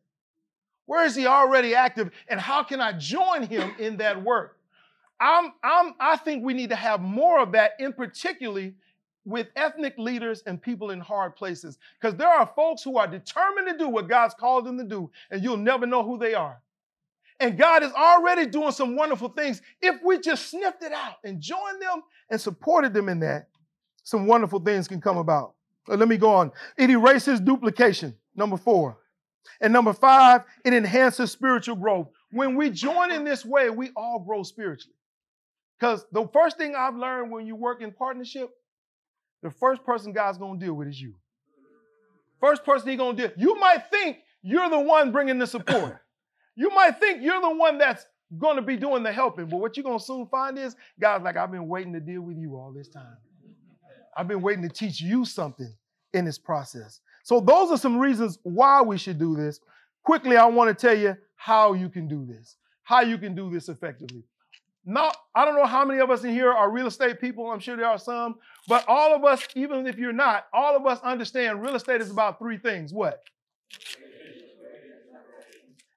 Where 0.84 1.04
is 1.04 1.16
He 1.16 1.26
already 1.26 1.74
active? 1.74 2.10
And 2.28 2.40
how 2.40 2.62
can 2.62 2.80
I 2.80 2.92
join 2.92 3.42
Him 3.42 3.72
in 3.78 3.96
that 3.96 4.22
work? 4.22 4.58
I'm, 5.18 5.52
I'm, 5.64 5.94
I 5.98 6.16
think 6.16 6.44
we 6.44 6.54
need 6.54 6.70
to 6.70 6.76
have 6.76 7.00
more 7.00 7.40
of 7.40 7.52
that, 7.52 7.72
in 7.78 7.92
particularly 7.92 8.74
with 9.26 9.48
ethnic 9.56 9.98
leaders 9.98 10.42
and 10.46 10.62
people 10.62 10.90
in 10.90 11.00
hard 11.00 11.36
places. 11.36 11.78
Because 12.00 12.16
there 12.16 12.28
are 12.28 12.50
folks 12.56 12.82
who 12.82 12.96
are 12.96 13.08
determined 13.08 13.66
to 13.68 13.76
do 13.76 13.88
what 13.88 14.08
God's 14.08 14.34
called 14.34 14.64
them 14.64 14.78
to 14.78 14.84
do, 14.84 15.10
and 15.30 15.42
you'll 15.42 15.56
never 15.56 15.84
know 15.84 16.02
who 16.02 16.16
they 16.16 16.34
are. 16.34 16.62
And 17.40 17.58
God 17.58 17.82
is 17.82 17.92
already 17.92 18.46
doing 18.46 18.72
some 18.72 18.96
wonderful 18.96 19.28
things. 19.28 19.60
If 19.82 19.96
we 20.02 20.18
just 20.18 20.48
sniffed 20.48 20.82
it 20.82 20.92
out 20.92 21.16
and 21.24 21.40
joined 21.40 21.82
them 21.82 22.02
and 22.30 22.40
supported 22.40 22.94
them 22.94 23.10
in 23.10 23.20
that, 23.20 23.48
some 24.04 24.26
wonderful 24.26 24.60
things 24.60 24.88
can 24.88 25.00
come 25.00 25.18
about. 25.18 25.54
Uh, 25.88 25.96
let 25.96 26.08
me 26.08 26.16
go 26.16 26.30
on. 26.30 26.52
It 26.78 26.88
erases 26.88 27.40
duplication, 27.40 28.14
number 28.34 28.56
four. 28.56 28.96
And 29.60 29.72
number 29.72 29.92
five, 29.92 30.42
it 30.64 30.72
enhances 30.72 31.30
spiritual 31.30 31.76
growth. 31.76 32.08
When 32.30 32.56
we 32.56 32.70
join 32.70 33.12
in 33.12 33.24
this 33.24 33.44
way, 33.44 33.70
we 33.70 33.90
all 33.96 34.20
grow 34.20 34.42
spiritually. 34.42 34.94
Because 35.78 36.06
the 36.12 36.26
first 36.32 36.56
thing 36.56 36.74
I've 36.74 36.96
learned 36.96 37.30
when 37.30 37.46
you 37.46 37.54
work 37.54 37.82
in 37.82 37.92
partnership, 37.92 38.50
the 39.42 39.50
first 39.50 39.84
person 39.84 40.12
God's 40.12 40.38
going 40.38 40.58
to 40.58 40.66
deal 40.66 40.74
with 40.74 40.88
is 40.88 41.00
you. 41.00 41.14
First 42.40 42.64
person 42.64 42.88
He's 42.88 42.98
going 42.98 43.16
to 43.16 43.28
deal. 43.28 43.32
You 43.36 43.58
might 43.58 43.90
think 43.90 44.18
you're 44.42 44.68
the 44.70 44.80
one 44.80 45.12
bringing 45.12 45.38
the 45.38 45.46
support. 45.46 45.98
You 46.58 46.70
might 46.70 46.98
think 46.98 47.22
you're 47.22 47.42
the 47.42 47.54
one 47.54 47.76
that's 47.76 48.06
going 48.38 48.56
to 48.56 48.62
be 48.62 48.78
doing 48.78 49.02
the 49.02 49.12
helping, 49.12 49.44
but 49.44 49.58
what 49.58 49.76
you're 49.76 49.84
going 49.84 49.98
to 49.98 50.02
soon 50.02 50.26
find 50.26 50.58
is 50.58 50.74
God's 50.98 51.22
like, 51.22 51.36
I've 51.36 51.50
been 51.50 51.68
waiting 51.68 51.92
to 51.92 52.00
deal 52.00 52.22
with 52.22 52.38
you 52.38 52.56
all 52.56 52.72
this 52.72 52.88
time. 52.88 53.18
I've 54.16 54.26
been 54.26 54.40
waiting 54.40 54.62
to 54.62 54.70
teach 54.70 54.98
you 54.98 55.26
something 55.26 55.70
in 56.14 56.24
this 56.24 56.38
process. 56.38 57.00
So, 57.24 57.40
those 57.40 57.70
are 57.70 57.76
some 57.76 57.98
reasons 57.98 58.38
why 58.42 58.80
we 58.80 58.96
should 58.96 59.18
do 59.18 59.36
this. 59.36 59.60
Quickly, 60.02 60.38
I 60.38 60.46
want 60.46 60.70
to 60.70 60.86
tell 60.86 60.96
you 60.96 61.16
how 61.34 61.74
you 61.74 61.90
can 61.90 62.08
do 62.08 62.24
this, 62.24 62.56
how 62.84 63.02
you 63.02 63.18
can 63.18 63.34
do 63.34 63.50
this 63.50 63.68
effectively. 63.68 64.24
Now, 64.88 65.10
I 65.34 65.44
don't 65.44 65.56
know 65.56 65.66
how 65.66 65.84
many 65.84 65.98
of 66.00 66.10
us 66.10 66.22
in 66.22 66.30
here 66.30 66.52
are 66.52 66.70
real 66.70 66.86
estate 66.86 67.20
people. 67.20 67.50
I'm 67.50 67.58
sure 67.58 67.76
there 67.76 67.88
are 67.88 67.98
some, 67.98 68.36
but 68.68 68.84
all 68.86 69.14
of 69.16 69.24
us, 69.24 69.44
even 69.56 69.84
if 69.88 69.98
you're 69.98 70.12
not, 70.12 70.46
all 70.52 70.76
of 70.76 70.86
us 70.86 71.00
understand 71.02 71.60
real 71.60 71.74
estate 71.74 72.00
is 72.00 72.10
about 72.10 72.38
three 72.38 72.56
things. 72.56 72.92
What? 72.92 73.20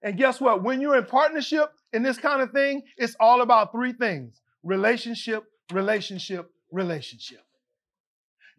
And 0.01 0.17
guess 0.17 0.41
what? 0.41 0.63
When 0.63 0.81
you're 0.81 0.97
in 0.97 1.05
partnership 1.05 1.71
in 1.93 2.01
this 2.01 2.17
kind 2.17 2.41
of 2.41 2.51
thing, 2.51 2.81
it's 2.97 3.15
all 3.19 3.41
about 3.41 3.71
three 3.71 3.93
things 3.93 4.41
relationship, 4.63 5.43
relationship, 5.71 6.49
relationship. 6.71 7.41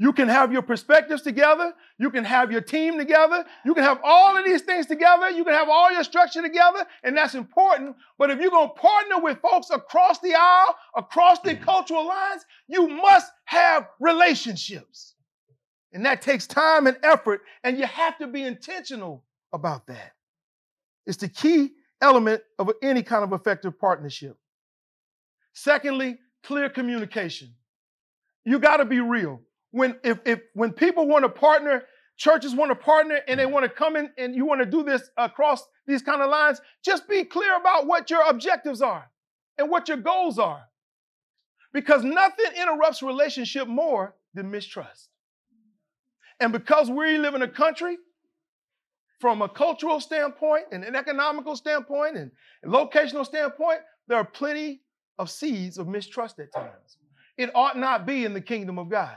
You 0.00 0.14
can 0.14 0.28
have 0.28 0.50
your 0.50 0.62
perspectives 0.62 1.20
together. 1.20 1.74
You 1.98 2.10
can 2.10 2.24
have 2.24 2.50
your 2.50 2.62
team 2.62 2.96
together. 2.96 3.44
You 3.66 3.74
can 3.74 3.84
have 3.84 4.00
all 4.02 4.34
of 4.34 4.46
these 4.46 4.62
things 4.62 4.86
together. 4.86 5.28
You 5.28 5.44
can 5.44 5.52
have 5.52 5.68
all 5.68 5.92
your 5.92 6.04
structure 6.04 6.40
together, 6.40 6.86
and 7.04 7.14
that's 7.14 7.34
important. 7.34 7.96
But 8.16 8.30
if 8.30 8.40
you're 8.40 8.50
going 8.50 8.70
to 8.70 8.74
partner 8.80 9.20
with 9.20 9.42
folks 9.42 9.68
across 9.68 10.18
the 10.20 10.34
aisle, 10.34 10.74
across 10.96 11.40
the 11.40 11.54
cultural 11.54 12.08
lines, 12.08 12.46
you 12.66 12.88
must 12.88 13.30
have 13.44 13.88
relationships. 14.00 15.16
And 15.92 16.06
that 16.06 16.22
takes 16.22 16.46
time 16.46 16.86
and 16.86 16.96
effort, 17.02 17.42
and 17.62 17.76
you 17.76 17.84
have 17.84 18.16
to 18.20 18.26
be 18.26 18.42
intentional 18.42 19.22
about 19.52 19.86
that. 19.88 20.12
It's 21.04 21.18
the 21.18 21.28
key 21.28 21.72
element 22.00 22.40
of 22.58 22.70
any 22.82 23.02
kind 23.02 23.22
of 23.22 23.38
effective 23.38 23.78
partnership. 23.78 24.38
Secondly, 25.52 26.16
clear 26.42 26.70
communication. 26.70 27.50
You 28.46 28.60
got 28.60 28.78
to 28.78 28.86
be 28.86 29.00
real. 29.00 29.42
When 29.72 29.96
if, 30.02 30.18
if 30.24 30.40
when 30.54 30.72
people 30.72 31.06
want 31.06 31.24
to 31.24 31.28
partner, 31.28 31.84
churches 32.16 32.54
want 32.54 32.70
to 32.70 32.74
partner 32.74 33.20
and 33.28 33.38
they 33.38 33.46
want 33.46 33.64
to 33.64 33.70
come 33.70 33.96
in 33.96 34.10
and 34.18 34.34
you 34.34 34.44
want 34.44 34.60
to 34.60 34.66
do 34.66 34.82
this 34.82 35.10
across 35.16 35.66
these 35.86 36.02
kind 36.02 36.20
of 36.22 36.30
lines, 36.30 36.60
just 36.84 37.08
be 37.08 37.24
clear 37.24 37.56
about 37.56 37.86
what 37.86 38.10
your 38.10 38.22
objectives 38.28 38.82
are 38.82 39.10
and 39.58 39.70
what 39.70 39.88
your 39.88 39.96
goals 39.96 40.38
are. 40.38 40.64
Because 41.72 42.02
nothing 42.02 42.46
interrupts 42.60 43.02
relationship 43.02 43.68
more 43.68 44.16
than 44.34 44.50
mistrust. 44.50 45.08
And 46.40 46.52
because 46.52 46.90
we 46.90 47.18
live 47.18 47.34
in 47.34 47.42
a 47.42 47.48
country 47.48 47.96
from 49.20 49.42
a 49.42 49.48
cultural 49.48 50.00
standpoint 50.00 50.64
and 50.72 50.82
an 50.82 50.96
economical 50.96 51.54
standpoint 51.54 52.16
and 52.16 52.30
a 52.64 52.68
locational 52.68 53.24
standpoint, 53.24 53.80
there 54.08 54.18
are 54.18 54.24
plenty 54.24 54.80
of 55.18 55.30
seeds 55.30 55.78
of 55.78 55.86
mistrust 55.86 56.38
at 56.40 56.52
times. 56.52 56.96
It 57.36 57.50
ought 57.54 57.78
not 57.78 58.06
be 58.06 58.24
in 58.24 58.34
the 58.34 58.40
kingdom 58.40 58.78
of 58.78 58.88
God. 58.88 59.16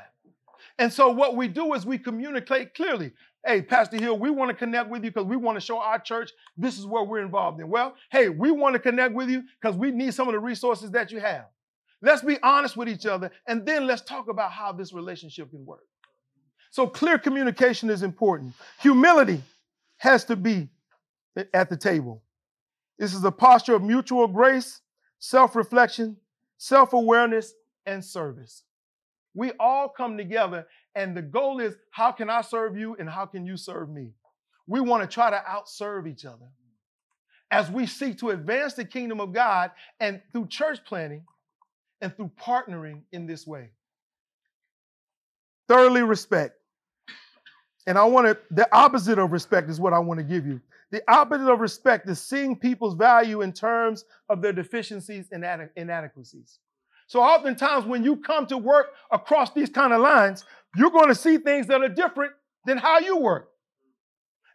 And 0.79 0.91
so 0.91 1.09
what 1.09 1.35
we 1.35 1.47
do 1.47 1.73
is 1.73 1.85
we 1.85 1.97
communicate 1.97 2.73
clearly. 2.73 3.11
Hey, 3.45 3.61
Pastor 3.61 3.97
Hill, 3.97 4.17
we 4.17 4.29
want 4.29 4.49
to 4.49 4.55
connect 4.55 4.89
with 4.89 5.03
you 5.03 5.11
because 5.11 5.27
we 5.27 5.35
want 5.35 5.57
to 5.57 5.61
show 5.61 5.79
our 5.79 5.99
church 5.99 6.31
this 6.57 6.79
is 6.79 6.85
what 6.85 7.07
we're 7.07 7.21
involved 7.21 7.59
in. 7.59 7.69
Well, 7.69 7.95
hey, 8.11 8.29
we 8.29 8.51
want 8.51 8.73
to 8.73 8.79
connect 8.79 9.13
with 9.13 9.29
you 9.29 9.43
because 9.61 9.75
we 9.75 9.91
need 9.91 10.13
some 10.13 10.27
of 10.27 10.33
the 10.33 10.39
resources 10.39 10.91
that 10.91 11.11
you 11.11 11.19
have. 11.19 11.45
Let's 12.01 12.21
be 12.21 12.37
honest 12.41 12.75
with 12.75 12.89
each 12.89 13.05
other 13.05 13.31
and 13.47 13.65
then 13.65 13.85
let's 13.85 14.01
talk 14.01 14.29
about 14.29 14.51
how 14.51 14.71
this 14.71 14.93
relationship 14.93 15.51
can 15.51 15.65
work. 15.65 15.83
So 16.71 16.87
clear 16.87 17.19
communication 17.19 17.89
is 17.89 18.01
important. 18.01 18.53
Humility 18.81 19.41
has 19.97 20.25
to 20.25 20.35
be 20.35 20.69
at 21.53 21.69
the 21.69 21.77
table. 21.77 22.23
This 22.97 23.13
is 23.13 23.23
a 23.23 23.31
posture 23.31 23.75
of 23.75 23.83
mutual 23.83 24.27
grace, 24.27 24.81
self 25.19 25.55
reflection, 25.55 26.17
self 26.57 26.93
awareness, 26.93 27.53
and 27.85 28.03
service. 28.03 28.63
We 29.33 29.51
all 29.59 29.89
come 29.89 30.17
together, 30.17 30.67
and 30.95 31.17
the 31.17 31.21
goal 31.21 31.59
is 31.59 31.75
how 31.91 32.11
can 32.11 32.29
I 32.29 32.41
serve 32.41 32.77
you 32.77 32.95
and 32.99 33.09
how 33.09 33.25
can 33.25 33.45
you 33.45 33.57
serve 33.57 33.89
me? 33.89 34.11
We 34.67 34.79
want 34.79 35.01
to 35.01 35.13
try 35.13 35.29
to 35.29 35.43
outserve 35.49 36.07
each 36.07 36.25
other 36.25 36.45
as 37.51 37.69
we 37.69 37.85
seek 37.85 38.17
to 38.19 38.29
advance 38.29 38.73
the 38.73 38.85
kingdom 38.85 39.19
of 39.19 39.33
God 39.33 39.71
and 39.99 40.21
through 40.31 40.47
church 40.47 40.79
planting 40.85 41.23
and 42.01 42.15
through 42.15 42.31
partnering 42.39 43.01
in 43.11 43.27
this 43.27 43.45
way. 43.45 43.69
Thoroughly 45.67 46.03
respect. 46.03 46.55
And 47.85 47.97
I 47.97 48.05
want 48.05 48.27
to, 48.27 48.37
the 48.51 48.67
opposite 48.75 49.19
of 49.19 49.31
respect 49.31 49.69
is 49.69 49.79
what 49.79 49.93
I 49.93 49.99
want 49.99 50.19
to 50.19 50.23
give 50.23 50.45
you. 50.45 50.61
The 50.91 51.03
opposite 51.11 51.51
of 51.51 51.59
respect 51.59 52.07
is 52.07 52.21
seeing 52.21 52.55
people's 52.55 52.93
value 52.93 53.41
in 53.41 53.51
terms 53.51 54.05
of 54.29 54.41
their 54.41 54.53
deficiencies 54.53 55.27
and 55.31 55.43
inadequacies. 55.75 56.59
So 57.13 57.21
oftentimes 57.21 57.85
when 57.85 58.03
you 58.03 58.15
come 58.17 58.47
to 58.47 58.57
work 58.57 58.87
across 59.11 59.53
these 59.53 59.69
kind 59.69 59.93
of 59.93 60.01
lines, 60.01 60.45
you're 60.75 60.89
going 60.89 61.09
to 61.09 61.15
see 61.15 61.37
things 61.37 61.67
that 61.67 61.83
are 61.83 61.87
different 61.87 62.33
than 62.65 62.79
how 62.79 62.97
you 62.97 63.17
work. 63.17 63.49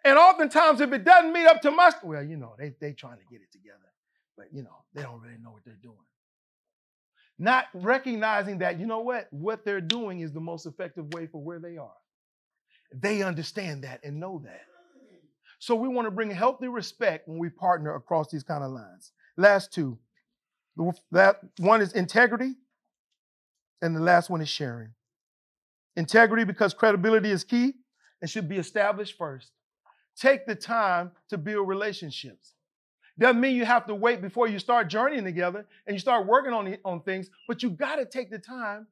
And 0.05 0.19
oftentimes 0.19 0.81
if 0.81 0.93
it 0.93 1.05
doesn't 1.05 1.33
meet 1.33 1.47
up 1.47 1.63
to 1.63 1.71
my, 1.71 1.93
well, 2.03 2.21
you 2.21 2.37
know, 2.37 2.57
they 2.59 2.75
they 2.81 2.95
trying 2.95 3.19
to 3.19 3.25
get 3.31 3.43
it 3.43 3.53
together, 3.53 3.79
but 4.37 4.47
you 4.53 4.65
know, 4.65 4.75
they 4.93 5.03
don't 5.03 5.21
really 5.21 5.39
know 5.41 5.53
what 5.53 5.63
they're 5.65 5.79
doing. 5.81 5.95
Not 7.39 7.67
recognizing 7.75 8.59
that, 8.59 8.81
you 8.81 8.87
know 8.87 9.03
what, 9.03 9.29
what 9.31 9.65
they're 9.65 9.81
doing 9.81 10.19
is 10.19 10.33
the 10.33 10.41
most 10.41 10.67
effective 10.67 11.07
way 11.15 11.29
for 11.29 11.41
where 11.41 11.61
they 11.61 11.77
are. 11.77 11.95
They 12.93 13.23
understand 13.23 13.85
that 13.85 14.01
and 14.03 14.19
know 14.19 14.43
that. 14.45 14.63
So 15.61 15.77
we 15.77 15.87
want 15.87 16.07
to 16.07 16.11
bring 16.11 16.33
healthy 16.33 16.67
respect 16.67 17.29
when 17.29 17.39
we 17.39 17.51
partner 17.51 17.95
across 17.95 18.33
these 18.33 18.43
kind 18.43 18.65
of 18.65 18.73
lines. 18.73 19.13
Last 19.37 19.73
two. 19.73 20.01
That 21.11 21.41
one 21.59 21.81
is 21.81 21.93
integrity, 21.93 22.55
and 23.83 23.95
the 23.97 24.01
last 24.01 24.31
one 24.31 24.41
is 24.41 24.49
sharing. 24.49 24.91
Integrity 25.97 26.45
because 26.45 26.75
credibility 26.75 27.31
is 27.31 27.45
key 27.45 27.75
and 28.21 28.31
should 28.31 28.49
be 28.49 28.57
established 28.57 29.19
first. 29.19 29.51
Take 30.17 30.47
the 30.47 30.55
time 30.55 31.13
to 31.31 31.39
build 31.39 31.69
relationships. 31.69 32.55
Doesn't 33.19 33.41
mean 33.41 33.57
you 33.57 33.65
have 33.65 33.87
to 33.87 33.95
wait 33.95 34.23
before 34.23 34.47
you 34.47 34.61
start 34.61 34.89
journeying 34.89 35.25
together 35.25 35.67
and 35.87 35.95
you 35.95 35.99
start 35.99 36.27
working 36.27 36.53
on, 36.53 36.77
on 36.85 37.01
things, 37.03 37.31
but 37.49 37.63
you 37.63 37.71
got 37.71 37.97
to 37.97 38.05
take 38.05 38.31
the 38.31 38.39
time 38.39 38.87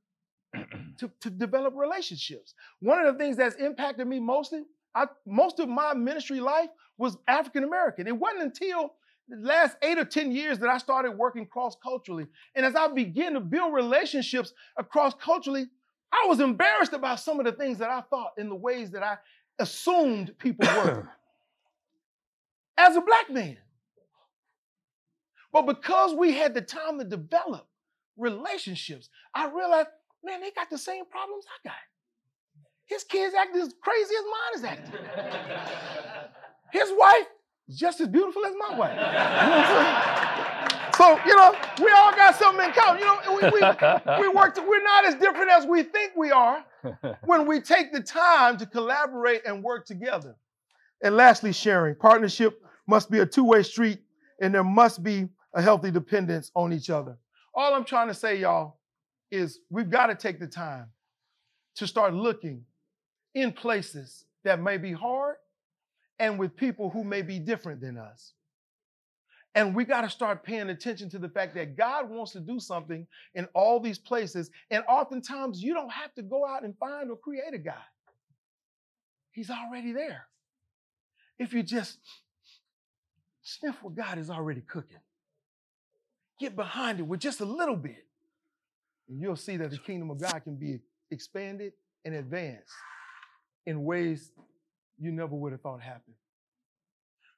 to, 0.98 1.10
to 1.20 1.30
develop 1.30 1.74
relationships. 1.76 2.54
One 2.80 3.04
of 3.04 3.12
the 3.12 3.18
things 3.18 3.36
that's 3.36 3.54
impacted 3.56 4.06
me 4.08 4.18
mostly, 4.18 4.64
I, 4.94 5.06
most 5.26 5.60
of 5.60 5.68
my 5.68 5.94
ministry 5.94 6.40
life 6.40 6.70
was 6.98 7.16
African 7.28 7.62
American. 7.62 8.08
It 8.08 8.16
wasn't 8.16 8.42
until 8.42 8.94
the 9.28 9.36
last 9.36 9.76
eight 9.82 9.98
or 9.98 10.04
10 10.04 10.32
years 10.32 10.58
that 10.60 10.68
I 10.68 10.78
started 10.78 11.12
working 11.12 11.46
cross 11.46 11.76
culturally. 11.82 12.26
And 12.54 12.64
as 12.64 12.74
I 12.74 12.88
began 12.88 13.34
to 13.34 13.40
build 13.40 13.74
relationships 13.74 14.52
across 14.76 15.14
culturally, 15.14 15.66
I 16.12 16.26
was 16.28 16.40
embarrassed 16.40 16.92
about 16.92 17.20
some 17.20 17.40
of 17.40 17.46
the 17.46 17.52
things 17.52 17.78
that 17.78 17.90
I 17.90 18.02
thought 18.02 18.32
in 18.38 18.48
the 18.48 18.54
ways 18.54 18.90
that 18.92 19.02
I 19.02 19.16
assumed 19.58 20.38
people 20.38 20.66
were 20.66 21.08
as 22.78 22.96
a 22.96 23.00
black 23.00 23.30
man. 23.30 23.58
But 25.52 25.62
because 25.62 26.14
we 26.14 26.32
had 26.32 26.54
the 26.54 26.60
time 26.60 26.98
to 26.98 27.04
develop 27.04 27.66
relationships, 28.16 29.08
I 29.34 29.48
realized, 29.48 29.88
man, 30.22 30.40
they 30.40 30.50
got 30.50 30.70
the 30.70 30.78
same 30.78 31.04
problems 31.06 31.44
I 31.48 31.68
got. 31.68 31.76
His 32.84 33.02
kids 33.02 33.34
acting 33.34 33.62
as 33.62 33.74
crazy 33.82 34.14
as 34.14 34.24
mine 34.24 34.54
is 34.54 34.64
acting. 34.64 35.00
His 36.72 36.92
wife 36.96 37.26
just 37.70 38.00
as 38.00 38.08
beautiful 38.08 38.44
as 38.44 38.54
my 38.58 38.78
wife. 38.78 38.96
So, 40.96 41.18
you 41.26 41.36
know, 41.36 41.54
we 41.78 41.90
all 41.90 42.12
got 42.12 42.36
something 42.36 42.64
in 42.64 42.72
common. 42.72 43.00
You 43.00 43.06
know, 43.06 43.18
we, 43.28 43.42
we, 43.50 44.28
we 44.28 44.34
work, 44.34 44.56
we're 44.66 44.82
not 44.82 45.04
as 45.04 45.14
different 45.16 45.50
as 45.50 45.66
we 45.66 45.82
think 45.82 46.12
we 46.16 46.30
are 46.30 46.64
when 47.24 47.46
we 47.46 47.60
take 47.60 47.92
the 47.92 48.00
time 48.00 48.56
to 48.56 48.66
collaborate 48.66 49.44
and 49.44 49.62
work 49.62 49.84
together. 49.84 50.36
And 51.02 51.14
lastly, 51.14 51.52
sharing. 51.52 51.96
Partnership 51.96 52.62
must 52.86 53.10
be 53.10 53.18
a 53.18 53.26
two 53.26 53.44
way 53.44 53.62
street, 53.62 53.98
and 54.40 54.54
there 54.54 54.64
must 54.64 55.02
be 55.02 55.28
a 55.52 55.60
healthy 55.60 55.90
dependence 55.90 56.50
on 56.54 56.72
each 56.72 56.88
other. 56.88 57.18
All 57.54 57.74
I'm 57.74 57.84
trying 57.84 58.08
to 58.08 58.14
say, 58.14 58.38
y'all, 58.38 58.78
is 59.30 59.60
we've 59.70 59.90
got 59.90 60.06
to 60.06 60.14
take 60.14 60.40
the 60.40 60.46
time 60.46 60.86
to 61.76 61.86
start 61.86 62.14
looking 62.14 62.64
in 63.34 63.52
places 63.52 64.24
that 64.44 64.60
may 64.60 64.78
be 64.78 64.92
hard 64.92 65.36
and 66.18 66.38
with 66.38 66.56
people 66.56 66.90
who 66.90 67.04
may 67.04 67.22
be 67.22 67.38
different 67.38 67.80
than 67.80 67.96
us. 67.96 68.32
And 69.54 69.74
we 69.74 69.84
got 69.84 70.02
to 70.02 70.10
start 70.10 70.44
paying 70.44 70.68
attention 70.68 71.08
to 71.10 71.18
the 71.18 71.30
fact 71.30 71.54
that 71.54 71.78
God 71.78 72.10
wants 72.10 72.32
to 72.32 72.40
do 72.40 72.60
something 72.60 73.06
in 73.34 73.46
all 73.54 73.80
these 73.80 73.98
places. 73.98 74.50
And 74.70 74.84
oftentimes, 74.86 75.62
you 75.62 75.72
don't 75.72 75.90
have 75.90 76.14
to 76.16 76.22
go 76.22 76.46
out 76.46 76.62
and 76.62 76.76
find 76.78 77.10
or 77.10 77.16
create 77.16 77.54
a 77.54 77.58
God, 77.58 77.74
He's 79.32 79.50
already 79.50 79.92
there. 79.92 80.26
If 81.38 81.52
you 81.52 81.62
just 81.62 81.98
sniff 83.42 83.82
what 83.82 83.94
God 83.94 84.18
is 84.18 84.28
already 84.28 84.60
cooking, 84.60 84.98
get 86.38 86.54
behind 86.54 86.98
it 86.98 87.04
with 87.04 87.20
just 87.20 87.40
a 87.40 87.44
little 87.44 87.76
bit, 87.76 88.06
and 89.08 89.20
you'll 89.20 89.36
see 89.36 89.56
that 89.56 89.70
the 89.70 89.78
kingdom 89.78 90.10
of 90.10 90.20
God 90.20 90.40
can 90.44 90.56
be 90.56 90.80
expanded 91.10 91.72
and 92.04 92.14
advanced 92.14 92.72
in 93.64 93.84
ways 93.84 94.32
you 94.98 95.12
never 95.12 95.34
would 95.34 95.52
have 95.52 95.60
thought 95.60 95.80
happened. 95.80 96.16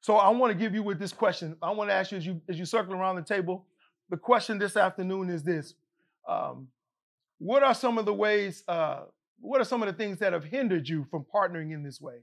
So 0.00 0.16
I 0.16 0.28
want 0.30 0.52
to 0.52 0.58
give 0.58 0.74
you 0.74 0.82
with 0.82 0.98
this 0.98 1.12
question. 1.12 1.56
I 1.60 1.70
want 1.70 1.90
to 1.90 1.94
ask 1.94 2.12
you 2.12 2.18
as 2.18 2.26
you 2.26 2.40
as 2.48 2.58
you 2.58 2.64
circle 2.64 2.94
around 2.94 3.16
the 3.16 3.22
table. 3.22 3.66
The 4.10 4.16
question 4.16 4.58
this 4.58 4.76
afternoon 4.76 5.28
is 5.28 5.42
this: 5.42 5.74
um, 6.28 6.68
What 7.38 7.62
are 7.62 7.74
some 7.74 7.98
of 7.98 8.04
the 8.04 8.14
ways? 8.14 8.62
Uh, 8.68 9.02
what 9.40 9.60
are 9.60 9.64
some 9.64 9.82
of 9.82 9.86
the 9.86 9.92
things 9.92 10.18
that 10.18 10.32
have 10.32 10.44
hindered 10.44 10.88
you 10.88 11.06
from 11.10 11.24
partnering 11.32 11.72
in 11.72 11.82
this 11.82 12.00
way 12.00 12.16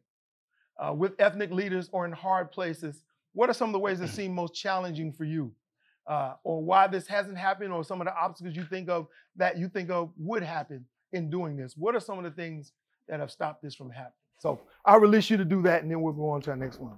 uh, 0.78 0.94
with 0.94 1.14
ethnic 1.20 1.52
leaders 1.52 1.90
or 1.92 2.06
in 2.06 2.12
hard 2.12 2.52
places? 2.52 3.04
What 3.34 3.50
are 3.50 3.54
some 3.54 3.70
of 3.70 3.74
the 3.74 3.80
ways 3.80 4.00
that 4.00 4.10
seem 4.10 4.34
most 4.34 4.54
challenging 4.54 5.12
for 5.12 5.26
you, 5.26 5.52
uh, 6.08 6.36
or 6.44 6.64
why 6.64 6.88
this 6.88 7.08
hasn't 7.08 7.38
happened, 7.38 7.74
or 7.74 7.84
some 7.84 8.00
of 8.00 8.08
the 8.08 8.16
obstacles 8.16 8.56
you 8.56 8.66
think 8.66 8.90
of 8.90 9.08
that 9.36 9.58
you 9.58 9.68
think 9.68 9.90
of 9.90 10.12
would 10.18 10.44
happen 10.44 10.86
in 11.12 11.30
doing 11.30 11.58
this? 11.58 11.76
What 11.76 11.96
are 11.96 12.00
some 12.00 12.18
of 12.18 12.24
the 12.24 12.32
things 12.32 12.72
that 13.10 13.20
have 13.20 13.32
stopped 13.32 13.62
this 13.62 13.76
from 13.76 13.90
happening? 13.90 14.14
So 14.40 14.62
I'll 14.86 15.00
release 15.00 15.30
you 15.30 15.38
to 15.38 15.46
do 15.46 15.62
that, 15.64 15.82
and 15.82 15.92
then 15.92 16.02
we'll 16.02 16.14
go 16.14 16.30
on 16.30 16.42
to 16.44 16.52
our 16.52 16.56
next 16.56 16.80
one. 16.80 16.98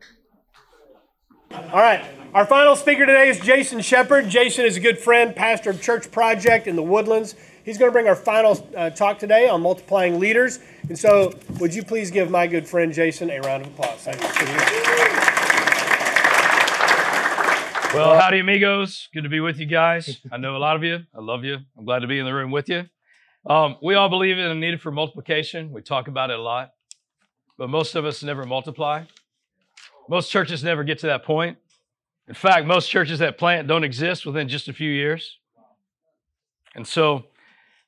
All 1.52 1.80
right. 1.80 2.04
Our 2.34 2.46
final 2.46 2.76
speaker 2.76 3.06
today 3.06 3.30
is 3.30 3.40
Jason 3.40 3.80
Shepard. 3.82 4.30
Jason 4.30 4.66
is 4.66 4.76
a 4.76 4.80
good 4.80 5.00
friend, 5.00 5.36
pastor 5.36 5.70
of 5.70 5.82
Church 5.82 6.12
Project 6.12 6.68
in 6.68 6.76
the 6.76 6.84
Woodlands. 6.84 7.36
He's 7.64 7.78
going 7.78 7.90
to 7.90 7.94
bring 7.94 8.08
our 8.08 8.16
final 8.16 8.68
uh, 8.76 8.90
talk 8.90 9.20
today 9.20 9.48
on 9.48 9.62
multiplying 9.62 10.20
leaders. 10.20 10.60
And 10.90 10.98
so, 10.98 11.34
would 11.60 11.74
you 11.74 11.84
please 11.84 12.12
give 12.12 12.30
my 12.30 12.48
good 12.48 12.68
friend 12.68 12.94
Jason 12.94 13.30
a 13.30 13.40
round 13.40 13.66
of 13.66 13.74
applause? 13.74 14.00
Thank 14.00 14.22
you. 14.22 15.38
Well, 17.94 18.20
howdy, 18.20 18.40
amigos. 18.40 19.08
Good 19.14 19.24
to 19.24 19.30
be 19.30 19.40
with 19.40 19.60
you 19.60 19.66
guys. 19.66 20.20
I 20.32 20.38
know 20.38 20.56
a 20.56 20.60
lot 20.60 20.76
of 20.76 20.84
you. 20.84 21.00
I 21.16 21.22
love 21.22 21.46
you. 21.46 21.58
I'm 21.78 21.86
glad 21.86 22.00
to 22.00 22.08
be 22.08 22.20
in 22.20 22.26
the 22.26 22.34
room 22.34 22.52
with 22.52 22.70
you. 22.70 22.84
Um, 23.50 23.78
we 23.82 23.96
all 23.96 24.10
believe 24.10 24.38
in 24.38 24.46
a 24.46 24.56
need 24.56 24.82
for 24.82 24.92
multiplication. 24.92 25.72
We 25.72 25.82
talk 25.82 26.08
about 26.08 26.30
it 26.30 26.38
a 26.38 26.42
lot, 26.42 26.72
but 27.58 27.70
most 27.70 27.96
of 27.96 28.06
us 28.06 28.24
never 28.24 28.46
multiply. 28.46 29.04
Most 30.10 30.32
churches 30.32 30.64
never 30.64 30.84
get 30.84 31.00
to 31.00 31.08
that 31.08 31.24
point. 31.24 31.58
In 32.28 32.34
fact, 32.34 32.66
most 32.66 32.90
churches 32.90 33.20
that 33.20 33.38
plant 33.38 33.68
don't 33.68 33.84
exist 33.84 34.26
within 34.26 34.48
just 34.48 34.68
a 34.68 34.74
few 34.74 34.90
years. 34.90 35.38
And 36.76 36.88
so 36.88 37.26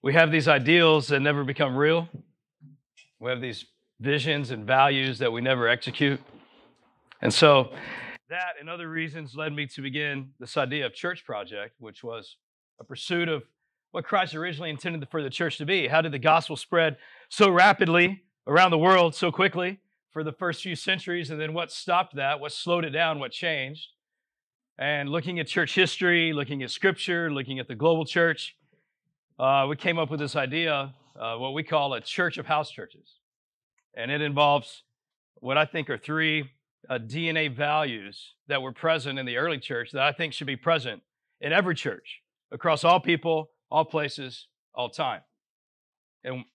we 0.02 0.14
have 0.14 0.32
these 0.32 0.48
ideals 0.48 1.08
that 1.10 1.20
never 1.20 1.44
become 1.44 1.76
real. 1.76 2.10
We 3.20 3.30
have 3.30 3.42
these 3.42 3.66
visions 4.00 4.52
and 4.52 4.66
values 4.66 5.20
that 5.20 5.32
we 5.32 5.42
never 5.42 5.68
execute. 5.68 6.22
And 7.22 7.34
so 7.34 7.72
that 8.30 8.54
and 8.60 8.70
other 8.70 8.90
reasons 8.90 9.36
led 9.36 9.54
me 9.54 9.68
to 9.68 9.82
begin 9.82 10.32
this 10.40 10.56
idea 10.56 10.86
of 10.86 10.94
church 10.94 11.26
project, 11.26 11.76
which 11.80 12.04
was 12.04 12.38
a 12.80 12.84
pursuit 12.84 13.28
of 13.28 13.44
what 13.92 14.06
Christ 14.06 14.36
originally 14.36 14.70
intended 14.70 15.06
for 15.10 15.22
the 15.22 15.30
church 15.30 15.58
to 15.58 15.66
be. 15.66 15.88
How 15.88 16.02
did 16.02 16.12
the 16.12 16.20
gospel 16.20 16.56
spread 16.56 16.98
so 17.28 17.50
rapidly 17.50 18.24
around 18.50 18.72
the 18.72 18.78
world 18.78 19.16
so 19.16 19.32
quickly? 19.32 19.80
for 20.12 20.24
the 20.24 20.32
first 20.32 20.64
few 20.64 20.76
centuries, 20.76 21.30
and 21.30 21.40
then 21.40 21.54
what 21.54 21.72
stopped 21.72 22.16
that, 22.16 22.40
what 22.40 22.52
slowed 22.52 22.84
it 22.84 22.90
down, 22.90 23.20
what 23.20 23.32
changed. 23.32 23.90
And 24.78 25.10
looking 25.10 25.40
at 25.40 25.48
church 25.48 25.76
history, 25.76 26.34
looking 26.34 26.64
at 26.64 26.72
scripture, 26.72 27.32
looking 27.32 27.60
at 27.60 27.68
the 27.68 27.76
global 27.76 28.06
church, 28.06 28.56
uh, 29.38 29.66
we 29.70 29.76
came 29.76 30.00
up 30.00 30.10
with 30.10 30.20
this 30.20 30.36
idea, 30.36 30.94
uh, 31.20 31.36
what 31.36 31.54
we 31.54 31.64
call 31.64 31.94
a 31.94 32.02
church 32.02 32.38
of 32.38 32.46
house 32.46 32.72
churches. 32.72 33.16
And 33.94 34.10
it 34.10 34.22
involves 34.22 34.84
what 35.36 35.58
I 35.58 35.66
think 35.66 35.90
are 35.90 35.98
three 35.98 36.50
uh, 36.90 36.98
DNA 36.98 37.54
values 37.56 38.34
that 38.48 38.62
were 38.62 38.72
present 38.72 39.20
in 39.20 39.26
the 39.26 39.38
early 39.38 39.60
church 39.60 39.92
that 39.92 40.02
I 40.02 40.12
think 40.12 40.34
should 40.34 40.48
be 40.48 40.56
present 40.56 41.02
in 41.42 41.54
every 41.54 41.76
church 41.76 42.22
across 42.52 42.84
all 42.84 43.00
people, 43.00 43.52
all 43.70 43.86
places, 43.86 44.48
all 44.74 44.90
time. 44.90 45.22
And 46.24 46.46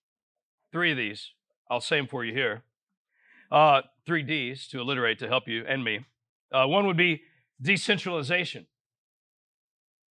three 0.71 0.91
of 0.91 0.97
these, 0.97 1.31
I'll 1.69 1.81
say 1.81 1.97
them 1.97 2.07
for 2.07 2.23
you 2.23 2.33
here. 2.33 2.63
Uh, 3.51 3.81
three 4.05 4.23
D's 4.23 4.67
to 4.69 4.79
alliterate 4.79 5.19
to 5.19 5.27
help 5.27 5.47
you 5.47 5.63
and 5.67 5.83
me. 5.83 6.05
Uh, 6.51 6.65
one 6.67 6.85
would 6.87 6.97
be 6.97 7.21
decentralization. 7.61 8.67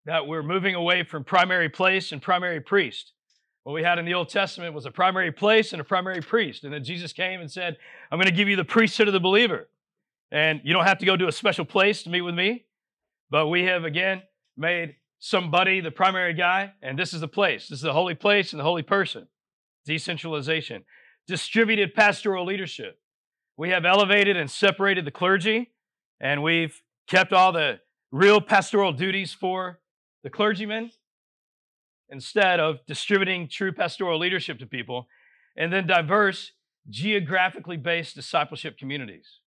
That 0.07 0.27
we're 0.27 0.43
moving 0.43 0.75
away 0.75 1.03
from 1.03 1.25
primary 1.25 1.69
place 1.69 2.12
and 2.12 2.21
primary 2.21 2.61
priest. 2.61 3.12
What 3.62 3.73
we 3.73 3.83
had 3.83 3.99
in 3.99 4.05
the 4.05 4.12
Old 4.12 4.29
Testament 4.29 4.75
was 4.75 4.85
a 4.85 4.90
primary 4.90 5.33
place 5.33 5.73
and 5.73 5.81
a 5.81 5.85
primary 5.85 6.21
priest. 6.21 6.64
And 6.64 6.73
then 6.73 6.85
Jesus 6.85 7.14
came 7.14 7.40
and 7.40 7.51
said, 7.51 7.79
I'm 8.11 8.19
going 8.19 8.29
to 8.29 8.35
give 8.35 8.49
you 8.49 8.57
the 8.57 8.64
priesthood 8.64 9.09
of 9.09 9.14
the 9.14 9.21
believer. 9.21 9.69
And 10.31 10.61
you 10.64 10.75
don't 10.75 10.85
have 10.85 10.99
to 10.99 11.07
go 11.07 11.17
to 11.17 11.29
a 11.29 11.33
special 11.33 11.64
place 11.64 12.03
to 12.03 12.11
meet 12.11 12.21
with 12.21 12.35
me. 12.35 12.67
But 13.31 13.49
we 13.49 13.64
have 13.64 13.85
again 13.85 14.23
made 14.57 14.97
somebody 15.19 15.81
the 15.81 15.90
primary 15.90 16.35
guy, 16.35 16.75
and 16.83 16.99
this 16.99 17.14
is 17.14 17.21
the 17.21 17.29
place. 17.29 17.69
This 17.69 17.79
is 17.79 17.83
the 17.83 17.95
holy 17.95 18.14
place 18.14 18.53
and 18.53 18.61
the 18.61 18.64
holy 18.64 18.83
person. 18.83 19.27
Decentralization. 19.87 20.85
Distributed 21.27 21.95
pastoral 21.95 22.45
leadership. 22.45 22.99
We 23.57 23.71
have 23.71 23.85
elevated 23.85 24.37
and 24.37 24.51
separated 24.51 25.05
the 25.05 25.11
clergy, 25.11 25.71
and 26.21 26.43
we've 26.43 26.83
kept 27.07 27.33
all 27.33 27.53
the 27.53 27.81
real 28.11 28.41
pastoral 28.41 28.93
duties 28.93 29.33
for 29.33 29.81
the 30.23 30.31
clergymen 30.31 30.91
instead 32.09 32.61
of 32.61 32.85
distributing 32.87 33.49
true 33.49 33.73
pastoral 33.73 34.19
leadership 34.19 34.59
to 34.59 34.67
people. 34.67 35.09
And 35.57 35.73
then 35.73 35.87
diverse, 35.87 36.53
geographically 36.89 37.77
based 37.77 38.15
discipleship 38.15 38.77
communities. 38.77 39.41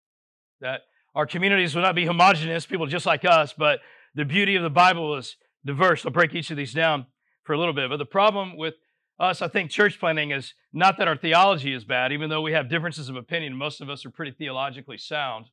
That 0.62 0.82
our 1.14 1.26
communities 1.26 1.76
will 1.76 1.82
not 1.82 1.96
be 1.96 2.06
homogenous, 2.06 2.66
people 2.66 2.88
just 2.88 3.06
like 3.06 3.26
us, 3.26 3.54
but 3.58 3.80
the 4.16 4.26
beauty 4.26 4.56
of 4.56 4.64
the 4.64 4.70
Bible 4.70 5.16
is 5.16 5.36
diverse. 5.66 6.06
I'll 6.06 6.12
break 6.12 6.34
each 6.34 6.50
of 6.50 6.58
these 6.58 6.74
down 6.74 7.06
for 7.44 7.54
a 7.54 7.58
little 7.60 7.74
bit. 7.74 7.90
But 7.90 7.98
the 7.98 8.06
problem 8.06 8.58
with 8.58 8.76
us, 9.20 9.42
I 9.42 9.48
think 9.48 9.72
church 9.72 10.00
planting 10.00 10.32
is 10.32 10.54
not 10.74 10.98
that 10.98 11.08
our 11.08 11.18
theology 11.18 11.74
is 11.74 11.84
bad, 11.84 12.12
even 12.12 12.30
though 12.30 12.42
we 12.42 12.54
have 12.54 12.70
differences 12.70 13.10
of 13.10 13.16
opinion. 13.16 13.56
Most 13.56 13.82
of 13.82 13.90
us 13.90 14.06
are 14.06 14.12
pretty 14.12 14.32
theologically 14.32 14.98
sound. 14.98 15.46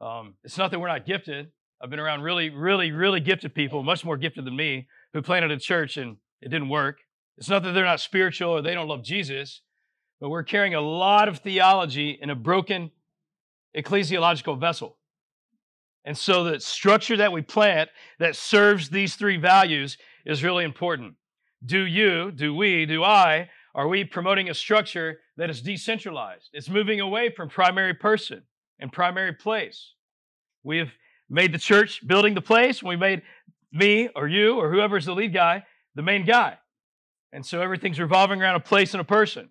Um, 0.00 0.34
it's 0.44 0.58
not 0.58 0.70
that 0.70 0.78
we're 0.78 0.88
not 0.88 1.06
gifted. 1.06 1.50
I've 1.82 1.90
been 1.90 2.00
around 2.00 2.22
really, 2.22 2.50
really, 2.50 2.92
really 2.92 3.20
gifted 3.20 3.54
people, 3.54 3.82
much 3.82 4.04
more 4.04 4.16
gifted 4.16 4.44
than 4.44 4.56
me, 4.56 4.86
who 5.12 5.20
planted 5.20 5.50
a 5.50 5.58
church 5.58 5.96
and 5.96 6.16
it 6.40 6.48
didn't 6.48 6.68
work. 6.68 6.98
It's 7.38 7.48
not 7.48 7.62
that 7.64 7.72
they're 7.72 7.84
not 7.84 8.00
spiritual 8.00 8.50
or 8.50 8.62
they 8.62 8.74
don't 8.74 8.88
love 8.88 9.02
Jesus, 9.02 9.62
but 10.20 10.30
we're 10.30 10.42
carrying 10.42 10.74
a 10.74 10.80
lot 10.80 11.28
of 11.28 11.38
theology 11.38 12.18
in 12.20 12.30
a 12.30 12.34
broken 12.34 12.90
ecclesiological 13.76 14.58
vessel. 14.58 14.96
And 16.04 16.16
so 16.16 16.44
the 16.44 16.60
structure 16.60 17.16
that 17.16 17.32
we 17.32 17.42
plant 17.42 17.90
that 18.20 18.36
serves 18.36 18.88
these 18.88 19.16
three 19.16 19.36
values 19.36 19.98
is 20.24 20.44
really 20.44 20.64
important. 20.64 21.16
Do 21.64 21.80
you, 21.80 22.30
do 22.30 22.54
we, 22.54 22.86
do 22.86 23.02
I 23.02 23.48
Are 23.74 23.88
we 23.88 24.04
promoting 24.04 24.48
a 24.48 24.54
structure 24.54 25.20
that 25.36 25.50
is 25.50 25.60
decentralized? 25.60 26.50
It's 26.52 26.68
moving 26.68 27.00
away 27.00 27.30
from 27.30 27.48
primary 27.48 27.94
person 27.94 28.42
and 28.78 28.92
primary 28.92 29.34
place. 29.34 29.92
We 30.62 30.78
have 30.78 30.90
made 31.28 31.52
the 31.52 31.58
church 31.58 32.06
building 32.06 32.34
the 32.34 32.40
place. 32.40 32.82
We 32.82 32.96
made 32.96 33.22
me 33.72 34.08
or 34.16 34.28
you 34.28 34.58
or 34.58 34.72
whoever's 34.72 35.04
the 35.06 35.14
lead 35.14 35.34
guy 35.34 35.64
the 35.96 36.02
main 36.02 36.24
guy. 36.24 36.58
And 37.32 37.44
so 37.44 37.60
everything's 37.60 37.98
revolving 37.98 38.40
around 38.40 38.54
a 38.54 38.60
place 38.60 38.94
and 38.94 39.00
a 39.00 39.04
person. 39.04 39.48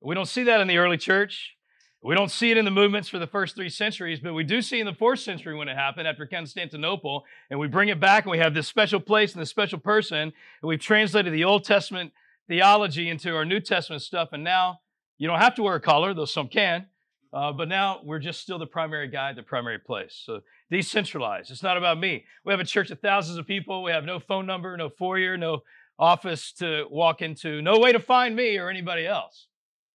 We 0.00 0.14
don't 0.14 0.28
see 0.28 0.44
that 0.44 0.60
in 0.60 0.68
the 0.68 0.78
early 0.78 0.96
church. 0.96 1.56
We 2.04 2.14
don't 2.14 2.30
see 2.30 2.50
it 2.50 2.58
in 2.58 2.66
the 2.66 2.70
movements 2.70 3.08
for 3.08 3.18
the 3.18 3.26
first 3.26 3.54
three 3.54 3.70
centuries, 3.70 4.20
but 4.20 4.34
we 4.34 4.44
do 4.44 4.60
see 4.60 4.78
in 4.78 4.84
the 4.84 4.92
fourth 4.92 5.20
century 5.20 5.56
when 5.56 5.68
it 5.68 5.74
happened 5.74 6.06
after 6.06 6.26
Constantinople, 6.26 7.24
and 7.48 7.58
we 7.58 7.66
bring 7.66 7.88
it 7.88 7.98
back 7.98 8.24
and 8.24 8.30
we 8.30 8.36
have 8.36 8.52
this 8.52 8.68
special 8.68 9.00
place 9.00 9.32
and 9.32 9.40
this 9.40 9.48
special 9.48 9.78
person, 9.78 10.18
and 10.18 10.32
we've 10.62 10.80
translated 10.80 11.32
the 11.32 11.44
Old 11.44 11.64
Testament 11.64 12.12
theology 12.46 13.08
into 13.08 13.34
our 13.34 13.46
New 13.46 13.58
Testament 13.58 14.02
stuff, 14.02 14.28
and 14.32 14.44
now 14.44 14.80
you 15.16 15.26
don't 15.26 15.40
have 15.40 15.54
to 15.54 15.62
wear 15.62 15.76
a 15.76 15.80
collar, 15.80 16.12
though 16.12 16.26
some 16.26 16.46
can, 16.46 16.88
uh, 17.32 17.52
but 17.52 17.68
now 17.68 18.02
we're 18.04 18.18
just 18.18 18.42
still 18.42 18.58
the 18.58 18.66
primary 18.66 19.08
guide, 19.08 19.34
the 19.34 19.42
primary 19.42 19.78
place. 19.78 20.20
So 20.26 20.40
decentralized. 20.70 21.50
It's 21.50 21.62
not 21.62 21.78
about 21.78 21.98
me. 21.98 22.26
We 22.44 22.52
have 22.52 22.60
a 22.60 22.64
church 22.64 22.90
of 22.90 23.00
thousands 23.00 23.38
of 23.38 23.46
people. 23.46 23.82
We 23.82 23.92
have 23.92 24.04
no 24.04 24.20
phone 24.20 24.44
number, 24.44 24.76
no 24.76 24.90
foyer, 24.90 25.38
no 25.38 25.62
office 25.98 26.52
to 26.58 26.84
walk 26.90 27.22
into, 27.22 27.62
no 27.62 27.78
way 27.78 27.92
to 27.92 27.98
find 27.98 28.36
me 28.36 28.58
or 28.58 28.68
anybody 28.68 29.06
else. 29.06 29.46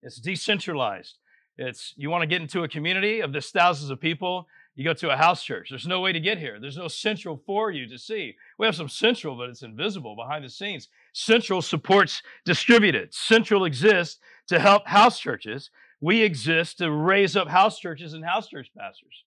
It's 0.02 0.18
decentralized. 0.18 1.19
It's 1.60 1.92
you 1.98 2.08
want 2.08 2.22
to 2.22 2.26
get 2.26 2.40
into 2.40 2.62
a 2.62 2.68
community 2.68 3.20
of 3.20 3.34
this 3.34 3.50
thousands 3.50 3.90
of 3.90 4.00
people, 4.00 4.48
you 4.74 4.82
go 4.82 4.94
to 4.94 5.10
a 5.10 5.16
house 5.16 5.44
church. 5.44 5.68
There's 5.68 5.86
no 5.86 6.00
way 6.00 6.10
to 6.10 6.18
get 6.18 6.38
here. 6.38 6.58
There's 6.58 6.78
no 6.78 6.88
central 6.88 7.42
for 7.44 7.70
you 7.70 7.86
to 7.86 7.98
see. 7.98 8.34
We 8.58 8.64
have 8.64 8.74
some 8.74 8.88
central, 8.88 9.36
but 9.36 9.50
it's 9.50 9.62
invisible 9.62 10.16
behind 10.16 10.42
the 10.42 10.48
scenes. 10.48 10.88
Central 11.12 11.60
supports 11.60 12.22
distributed. 12.46 13.12
Central 13.12 13.66
exists 13.66 14.20
to 14.48 14.58
help 14.58 14.86
house 14.86 15.20
churches. 15.20 15.68
We 16.00 16.22
exist 16.22 16.78
to 16.78 16.90
raise 16.90 17.36
up 17.36 17.48
house 17.48 17.78
churches 17.78 18.14
and 18.14 18.24
house 18.24 18.48
church 18.48 18.70
pastors. 18.74 19.24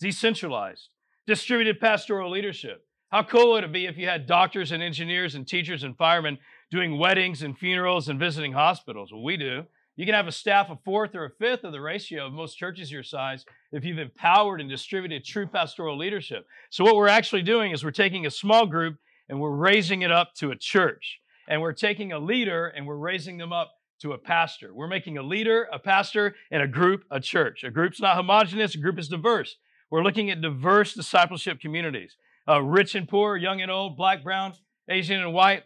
Decentralized. 0.00 0.88
Distributed 1.26 1.78
pastoral 1.78 2.30
leadership. 2.30 2.86
How 3.10 3.22
cool 3.22 3.52
would 3.52 3.64
it 3.64 3.72
be 3.72 3.84
if 3.84 3.98
you 3.98 4.08
had 4.08 4.26
doctors 4.26 4.72
and 4.72 4.82
engineers 4.82 5.34
and 5.34 5.46
teachers 5.46 5.82
and 5.82 5.94
firemen 5.94 6.38
doing 6.70 6.98
weddings 6.98 7.42
and 7.42 7.58
funerals 7.58 8.08
and 8.08 8.18
visiting 8.18 8.52
hospitals? 8.52 9.12
Well, 9.12 9.22
we 9.22 9.36
do. 9.36 9.66
You 9.96 10.06
can 10.06 10.14
have 10.14 10.28
a 10.28 10.32
staff 10.32 10.70
of 10.70 10.78
fourth 10.84 11.14
or 11.14 11.26
a 11.26 11.30
fifth 11.30 11.64
of 11.64 11.72
the 11.72 11.80
ratio 11.80 12.26
of 12.26 12.32
most 12.32 12.56
churches 12.56 12.90
your 12.90 13.02
size 13.02 13.44
if 13.72 13.84
you've 13.84 13.98
empowered 13.98 14.60
and 14.60 14.70
distributed 14.70 15.24
true 15.24 15.46
pastoral 15.46 15.98
leadership. 15.98 16.46
So, 16.70 16.84
what 16.84 16.96
we're 16.96 17.08
actually 17.08 17.42
doing 17.42 17.72
is 17.72 17.84
we're 17.84 17.90
taking 17.90 18.26
a 18.26 18.30
small 18.30 18.66
group 18.66 18.96
and 19.28 19.40
we're 19.40 19.50
raising 19.50 20.02
it 20.02 20.10
up 20.10 20.34
to 20.36 20.50
a 20.50 20.56
church. 20.56 21.20
And 21.48 21.60
we're 21.60 21.72
taking 21.72 22.12
a 22.12 22.18
leader 22.18 22.68
and 22.68 22.86
we're 22.86 22.96
raising 22.96 23.38
them 23.38 23.52
up 23.52 23.72
to 24.00 24.12
a 24.12 24.18
pastor. 24.18 24.72
We're 24.74 24.88
making 24.88 25.18
a 25.18 25.22
leader, 25.22 25.68
a 25.72 25.78
pastor, 25.78 26.34
and 26.50 26.62
a 26.62 26.68
group 26.68 27.04
a 27.10 27.20
church. 27.20 27.64
A 27.64 27.70
group's 27.70 28.00
not 28.00 28.16
homogenous, 28.16 28.74
a 28.74 28.78
group 28.78 28.98
is 28.98 29.08
diverse. 29.08 29.56
We're 29.90 30.02
looking 30.02 30.30
at 30.30 30.40
diverse 30.40 30.94
discipleship 30.94 31.60
communities 31.60 32.16
uh, 32.48 32.62
rich 32.62 32.94
and 32.94 33.08
poor, 33.08 33.36
young 33.36 33.60
and 33.60 33.70
old, 33.70 33.96
black, 33.96 34.24
brown, 34.24 34.54
Asian 34.88 35.20
and 35.20 35.32
white, 35.32 35.64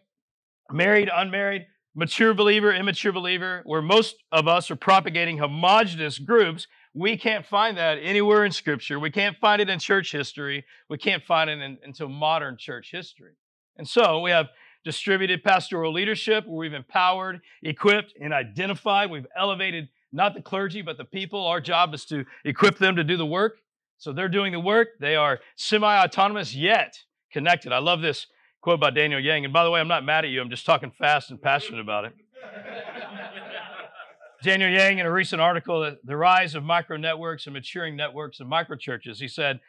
married, 0.70 1.08
unmarried, 1.14 1.66
mature 1.94 2.34
believer, 2.34 2.72
immature 2.72 3.12
believer, 3.12 3.62
where 3.64 3.82
most 3.82 4.16
of 4.32 4.48
us 4.48 4.70
are 4.70 4.76
propagating 4.76 5.38
homogenous 5.38 6.18
groups. 6.18 6.66
We 6.92 7.16
can't 7.16 7.46
find 7.46 7.76
that 7.76 7.98
anywhere 8.02 8.44
in 8.44 8.52
Scripture. 8.52 8.98
We 8.98 9.10
can't 9.10 9.36
find 9.38 9.60
it 9.60 9.68
in 9.68 9.78
church 9.78 10.12
history. 10.12 10.64
We 10.88 10.98
can't 10.98 11.22
find 11.22 11.50
it 11.50 11.60
in, 11.60 11.78
until 11.84 12.08
modern 12.08 12.56
church 12.58 12.90
history. 12.92 13.32
And 13.76 13.88
so 13.88 14.20
we 14.20 14.30
have 14.30 14.48
distributed 14.84 15.42
pastoral 15.42 15.92
leadership 15.92 16.46
where 16.46 16.56
we've 16.56 16.74
empowered, 16.74 17.40
equipped, 17.62 18.14
and 18.20 18.32
identified. 18.32 19.10
We've 19.10 19.26
elevated 19.36 19.88
not 20.12 20.34
the 20.34 20.42
clergy, 20.42 20.82
but 20.82 20.96
the 20.96 21.04
people. 21.04 21.46
Our 21.46 21.60
job 21.60 21.94
is 21.94 22.04
to 22.06 22.24
equip 22.44 22.78
them 22.78 22.96
to 22.96 23.04
do 23.04 23.16
the 23.16 23.26
work. 23.26 23.58
So 23.98 24.12
they're 24.12 24.28
doing 24.28 24.52
the 24.52 24.60
work. 24.60 24.88
They 25.00 25.16
are 25.16 25.40
semi 25.56 25.96
autonomous 25.96 26.54
yet 26.54 26.98
connected. 27.32 27.72
I 27.72 27.78
love 27.78 28.00
this 28.00 28.26
quote 28.64 28.80
by 28.80 28.88
Daniel 28.88 29.20
Yang. 29.20 29.44
And 29.44 29.52
by 29.52 29.62
the 29.62 29.70
way, 29.70 29.78
I'm 29.78 29.88
not 29.88 30.06
mad 30.06 30.24
at 30.24 30.30
you, 30.30 30.40
I'm 30.40 30.48
just 30.48 30.64
talking 30.64 30.90
fast 30.90 31.30
and 31.30 31.40
passionate 31.40 31.82
about 31.82 32.06
it. 32.06 32.14
Daniel 34.42 34.70
Yang, 34.70 35.00
in 35.00 35.06
a 35.06 35.12
recent 35.12 35.42
article, 35.42 35.94
The 36.02 36.16
Rise 36.16 36.54
of 36.54 36.64
Micro 36.64 36.96
Networks 36.96 37.46
and 37.46 37.52
Maturing 37.52 37.94
Networks 37.94 38.40
of 38.40 38.46
Microchurches, 38.46 39.18
he 39.18 39.28
said, 39.28 39.60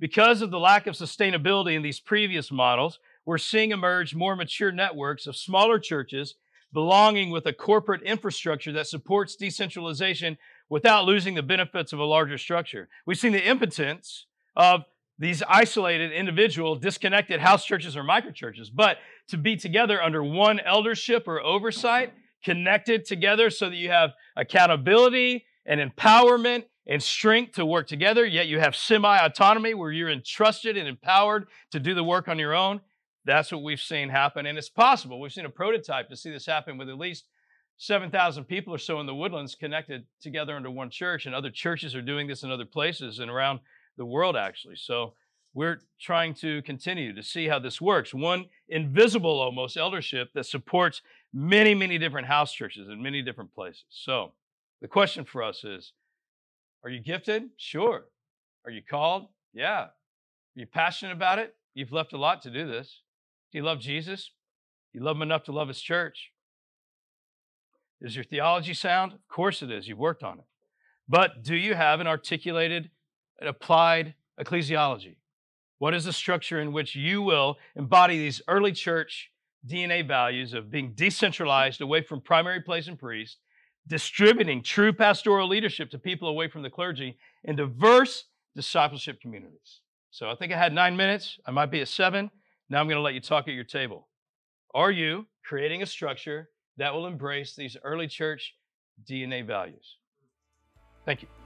Because 0.00 0.42
of 0.42 0.50
the 0.50 0.58
lack 0.58 0.88
of 0.88 0.96
sustainability 0.96 1.76
in 1.76 1.82
these 1.82 2.00
previous 2.00 2.50
models, 2.50 2.98
we're 3.24 3.38
seeing 3.38 3.70
emerge 3.70 4.16
more 4.16 4.34
mature 4.34 4.72
networks 4.72 5.28
of 5.28 5.36
smaller 5.36 5.78
churches 5.78 6.34
belonging 6.72 7.30
with 7.30 7.46
a 7.46 7.52
corporate 7.52 8.02
infrastructure 8.02 8.72
that 8.72 8.88
supports 8.88 9.36
decentralization 9.36 10.36
without 10.68 11.04
losing 11.04 11.36
the 11.36 11.42
benefits 11.42 11.92
of 11.92 12.00
a 12.00 12.04
larger 12.04 12.36
structure. 12.36 12.88
We've 13.06 13.16
seen 13.16 13.32
the 13.32 13.46
impotence 13.46 14.26
of 14.56 14.82
these 15.20 15.42
isolated 15.46 16.12
individual 16.12 16.74
disconnected 16.74 17.40
house 17.40 17.66
churches 17.66 17.94
or 17.94 18.02
microchurches, 18.02 18.68
but 18.74 18.96
to 19.28 19.36
be 19.36 19.54
together 19.54 20.02
under 20.02 20.24
one 20.24 20.58
eldership 20.60 21.28
or 21.28 21.40
oversight, 21.42 22.12
connected 22.42 23.04
together 23.04 23.50
so 23.50 23.68
that 23.68 23.76
you 23.76 23.90
have 23.90 24.10
accountability 24.34 25.44
and 25.66 25.78
empowerment 25.78 26.64
and 26.86 27.02
strength 27.02 27.52
to 27.52 27.66
work 27.66 27.86
together, 27.86 28.24
yet 28.24 28.48
you 28.48 28.58
have 28.58 28.74
semi 28.74 29.18
autonomy 29.18 29.74
where 29.74 29.92
you're 29.92 30.08
entrusted 30.08 30.78
and 30.78 30.88
empowered 30.88 31.46
to 31.70 31.78
do 31.78 31.94
the 31.94 32.02
work 32.02 32.26
on 32.26 32.38
your 32.38 32.54
own. 32.54 32.80
That's 33.26 33.52
what 33.52 33.62
we've 33.62 33.78
seen 33.78 34.08
happen, 34.08 34.46
and 34.46 34.56
it's 34.56 34.70
possible. 34.70 35.20
We've 35.20 35.30
seen 35.30 35.44
a 35.44 35.50
prototype 35.50 36.08
to 36.08 36.16
see 36.16 36.30
this 36.30 36.46
happen 36.46 36.78
with 36.78 36.88
at 36.88 36.96
least 36.96 37.26
7,000 37.76 38.44
people 38.44 38.74
or 38.74 38.78
so 38.78 38.98
in 39.00 39.06
the 39.06 39.14
woodlands 39.14 39.54
connected 39.54 40.06
together 40.22 40.56
under 40.56 40.70
one 40.70 40.88
church, 40.88 41.26
and 41.26 41.34
other 41.34 41.50
churches 41.50 41.94
are 41.94 42.00
doing 42.00 42.26
this 42.26 42.42
in 42.42 42.50
other 42.50 42.64
places 42.64 43.18
and 43.18 43.30
around 43.30 43.60
the 44.00 44.06
world, 44.06 44.34
actually. 44.34 44.76
So 44.76 45.12
we're 45.52 45.80
trying 46.00 46.32
to 46.36 46.62
continue 46.62 47.14
to 47.14 47.22
see 47.22 47.48
how 47.48 47.58
this 47.58 47.82
works. 47.82 48.14
One 48.14 48.46
invisible, 48.70 49.38
almost, 49.38 49.76
eldership 49.76 50.30
that 50.34 50.46
supports 50.46 51.02
many, 51.34 51.74
many 51.74 51.98
different 51.98 52.26
house 52.26 52.50
churches 52.50 52.88
in 52.88 53.02
many 53.02 53.20
different 53.20 53.54
places. 53.54 53.84
So 53.90 54.32
the 54.80 54.88
question 54.88 55.26
for 55.26 55.42
us 55.42 55.64
is 55.64 55.92
Are 56.82 56.88
you 56.88 57.00
gifted? 57.00 57.50
Sure. 57.58 58.06
Are 58.64 58.70
you 58.70 58.80
called? 58.88 59.26
Yeah. 59.52 59.82
Are 59.82 59.90
you 60.54 60.66
passionate 60.66 61.12
about 61.12 61.38
it? 61.38 61.54
You've 61.74 61.92
left 61.92 62.14
a 62.14 62.18
lot 62.18 62.40
to 62.42 62.50
do 62.50 62.66
this. 62.66 63.02
Do 63.52 63.58
you 63.58 63.64
love 63.64 63.80
Jesus? 63.80 64.32
You 64.94 65.02
love 65.02 65.16
him 65.16 65.22
enough 65.22 65.44
to 65.44 65.52
love 65.52 65.68
his 65.68 65.82
church? 65.82 66.32
Is 68.00 68.16
your 68.16 68.24
theology 68.24 68.72
sound? 68.72 69.12
Of 69.12 69.28
course 69.28 69.60
it 69.60 69.70
is. 69.70 69.86
You've 69.86 69.98
worked 69.98 70.22
on 70.22 70.38
it. 70.38 70.44
But 71.06 71.42
do 71.42 71.54
you 71.54 71.74
have 71.74 72.00
an 72.00 72.06
articulated 72.06 72.90
applied 73.48 74.14
ecclesiology. 74.40 75.16
What 75.78 75.94
is 75.94 76.04
the 76.04 76.12
structure 76.12 76.60
in 76.60 76.72
which 76.72 76.94
you 76.94 77.22
will 77.22 77.56
embody 77.74 78.18
these 78.18 78.42
early 78.48 78.72
church 78.72 79.30
DNA 79.66 80.06
values 80.06 80.52
of 80.54 80.70
being 80.70 80.92
decentralized 80.94 81.80
away 81.80 82.02
from 82.02 82.20
primary 82.20 82.60
place 82.60 82.86
and 82.86 82.98
priest, 82.98 83.38
distributing 83.86 84.62
true 84.62 84.92
pastoral 84.92 85.48
leadership 85.48 85.90
to 85.90 85.98
people 85.98 86.28
away 86.28 86.48
from 86.48 86.62
the 86.62 86.70
clergy 86.70 87.16
in 87.44 87.56
diverse 87.56 88.24
discipleship 88.54 89.20
communities? 89.20 89.80
So 90.10 90.28
I 90.28 90.34
think 90.34 90.52
I 90.52 90.58
had 90.58 90.72
nine 90.72 90.96
minutes. 90.96 91.38
I 91.46 91.50
might 91.50 91.70
be 91.70 91.80
at 91.80 91.88
seven. 91.88 92.30
Now 92.68 92.80
I'm 92.80 92.86
going 92.86 92.96
to 92.96 93.02
let 93.02 93.14
you 93.14 93.20
talk 93.20 93.48
at 93.48 93.54
your 93.54 93.64
table. 93.64 94.08
Are 94.74 94.90
you 94.90 95.26
creating 95.44 95.82
a 95.82 95.86
structure 95.86 96.50
that 96.76 96.92
will 96.94 97.06
embrace 97.06 97.54
these 97.54 97.76
early 97.82 98.06
church 98.06 98.54
DNA 99.08 99.46
values? 99.46 99.96
Thank 101.04 101.22
you. 101.22 101.39